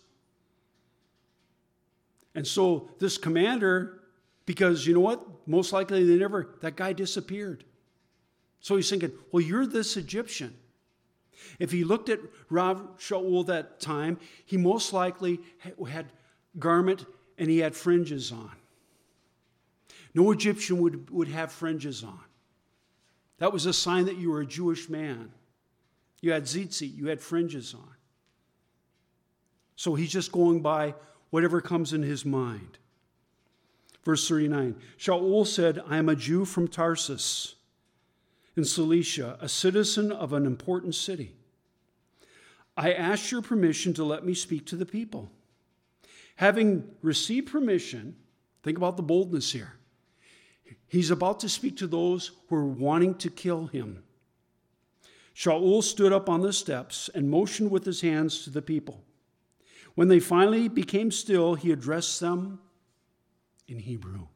And 2.35 2.45
so 2.45 2.89
this 2.99 3.17
commander, 3.17 4.01
because 4.45 4.85
you 4.85 4.93
know 4.93 4.99
what? 4.99 5.47
Most 5.47 5.73
likely 5.73 6.03
they 6.03 6.17
never, 6.17 6.55
that 6.61 6.75
guy 6.75 6.93
disappeared. 6.93 7.63
So 8.59 8.75
he's 8.75 8.89
thinking, 8.89 9.11
well, 9.31 9.41
you're 9.41 9.65
this 9.65 9.97
Egyptian. 9.97 10.55
If 11.59 11.71
he 11.71 11.83
looked 11.83 12.09
at 12.09 12.19
Rav 12.49 12.97
Shaul 12.97 13.45
that 13.47 13.79
time, 13.79 14.19
he 14.45 14.57
most 14.57 14.93
likely 14.93 15.39
had 15.87 16.07
garment 16.59 17.05
and 17.37 17.49
he 17.49 17.59
had 17.59 17.75
fringes 17.75 18.31
on. 18.31 18.51
No 20.13 20.31
Egyptian 20.31 20.79
would, 20.81 21.09
would 21.09 21.27
have 21.27 21.51
fringes 21.51 22.03
on. 22.03 22.19
That 23.39 23.53
was 23.53 23.65
a 23.65 23.73
sign 23.73 24.05
that 24.05 24.17
you 24.17 24.31
were 24.31 24.41
a 24.41 24.45
Jewish 24.45 24.89
man. 24.89 25.31
You 26.21 26.31
had 26.31 26.43
tzitzit, 26.43 26.95
you 26.95 27.07
had 27.07 27.21
fringes 27.21 27.73
on. 27.73 27.96
So 29.77 29.95
he's 29.95 30.11
just 30.11 30.33
going 30.33 30.61
by 30.61 30.95
whatever 31.29 31.61
comes 31.61 31.93
in 31.93 32.01
his 32.01 32.25
mind. 32.25 32.79
Verse 34.03 34.27
39 34.27 34.75
Shaul 34.97 35.47
said, 35.47 35.81
I 35.87 35.97
am 35.97 36.09
a 36.09 36.15
Jew 36.15 36.43
from 36.43 36.67
Tarsus 36.67 37.55
in 38.57 38.65
Cilicia, 38.65 39.37
a 39.39 39.47
citizen 39.47 40.11
of 40.11 40.33
an 40.33 40.45
important 40.45 40.95
city. 40.95 41.35
I 42.75 42.91
ask 42.91 43.31
your 43.31 43.41
permission 43.41 43.93
to 43.93 44.03
let 44.03 44.25
me 44.25 44.33
speak 44.33 44.65
to 44.67 44.75
the 44.75 44.85
people. 44.85 45.29
Having 46.37 46.83
received 47.01 47.51
permission, 47.51 48.15
think 48.63 48.77
about 48.77 48.97
the 48.97 49.03
boldness 49.03 49.51
here. 49.51 49.73
He's 50.87 51.11
about 51.11 51.39
to 51.41 51.49
speak 51.49 51.77
to 51.77 51.87
those 51.87 52.31
who 52.47 52.55
are 52.55 52.65
wanting 52.65 53.15
to 53.15 53.29
kill 53.29 53.67
him. 53.67 54.03
Shaul 55.35 55.83
stood 55.83 56.11
up 56.11 56.29
on 56.29 56.41
the 56.41 56.53
steps 56.53 57.09
and 57.13 57.29
motioned 57.29 57.69
with 57.69 57.85
his 57.85 58.01
hands 58.01 58.43
to 58.43 58.49
the 58.49 58.61
people. 58.61 59.03
When 59.97 60.09
they 60.09 60.19
finally 60.19 60.67
became 60.67 61.09
still, 61.09 61.55
he 61.55 61.71
addressed 61.71 62.19
them 62.19 62.59
in 63.67 63.79
Hebrew. 63.79 64.27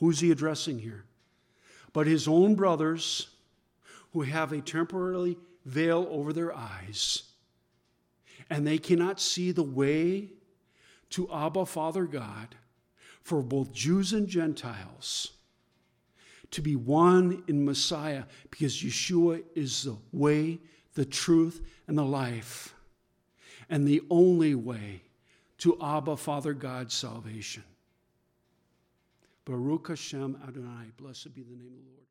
Who's 0.00 0.20
he 0.20 0.30
addressing 0.30 0.80
here? 0.80 1.06
But 1.94 2.06
his 2.06 2.28
own 2.28 2.54
brothers 2.54 3.28
who 4.12 4.20
have 4.20 4.52
a 4.52 4.60
temporary 4.60 5.38
veil 5.64 6.06
over 6.10 6.34
their 6.34 6.54
eyes 6.54 7.22
and 8.50 8.66
they 8.66 8.76
cannot 8.76 9.18
see 9.18 9.50
the 9.50 9.62
way 9.62 10.28
to 11.08 11.32
Abba, 11.32 11.64
Father 11.64 12.04
God, 12.04 12.54
for 13.22 13.40
both 13.40 13.72
Jews 13.72 14.12
and 14.12 14.28
Gentiles 14.28 15.32
to 16.50 16.60
be 16.60 16.76
one 16.76 17.44
in 17.48 17.64
Messiah 17.64 18.24
because 18.50 18.76
Yeshua 18.76 19.42
is 19.54 19.84
the 19.84 19.96
way, 20.12 20.58
the 20.92 21.06
truth, 21.06 21.66
and 21.86 21.96
the 21.96 22.04
life 22.04 22.74
and 23.68 23.86
the 23.86 24.02
only 24.10 24.54
way 24.54 25.02
to 25.58 25.76
Abba, 25.82 26.16
Father 26.16 26.52
God's 26.52 26.94
salvation. 26.94 27.64
Baruch 29.44 29.88
Hashem 29.88 30.38
Adonai, 30.46 30.92
blessed 30.96 31.34
be 31.34 31.42
the 31.42 31.56
name 31.56 31.72
of 31.78 31.84
the 31.84 31.90
Lord. 31.90 32.06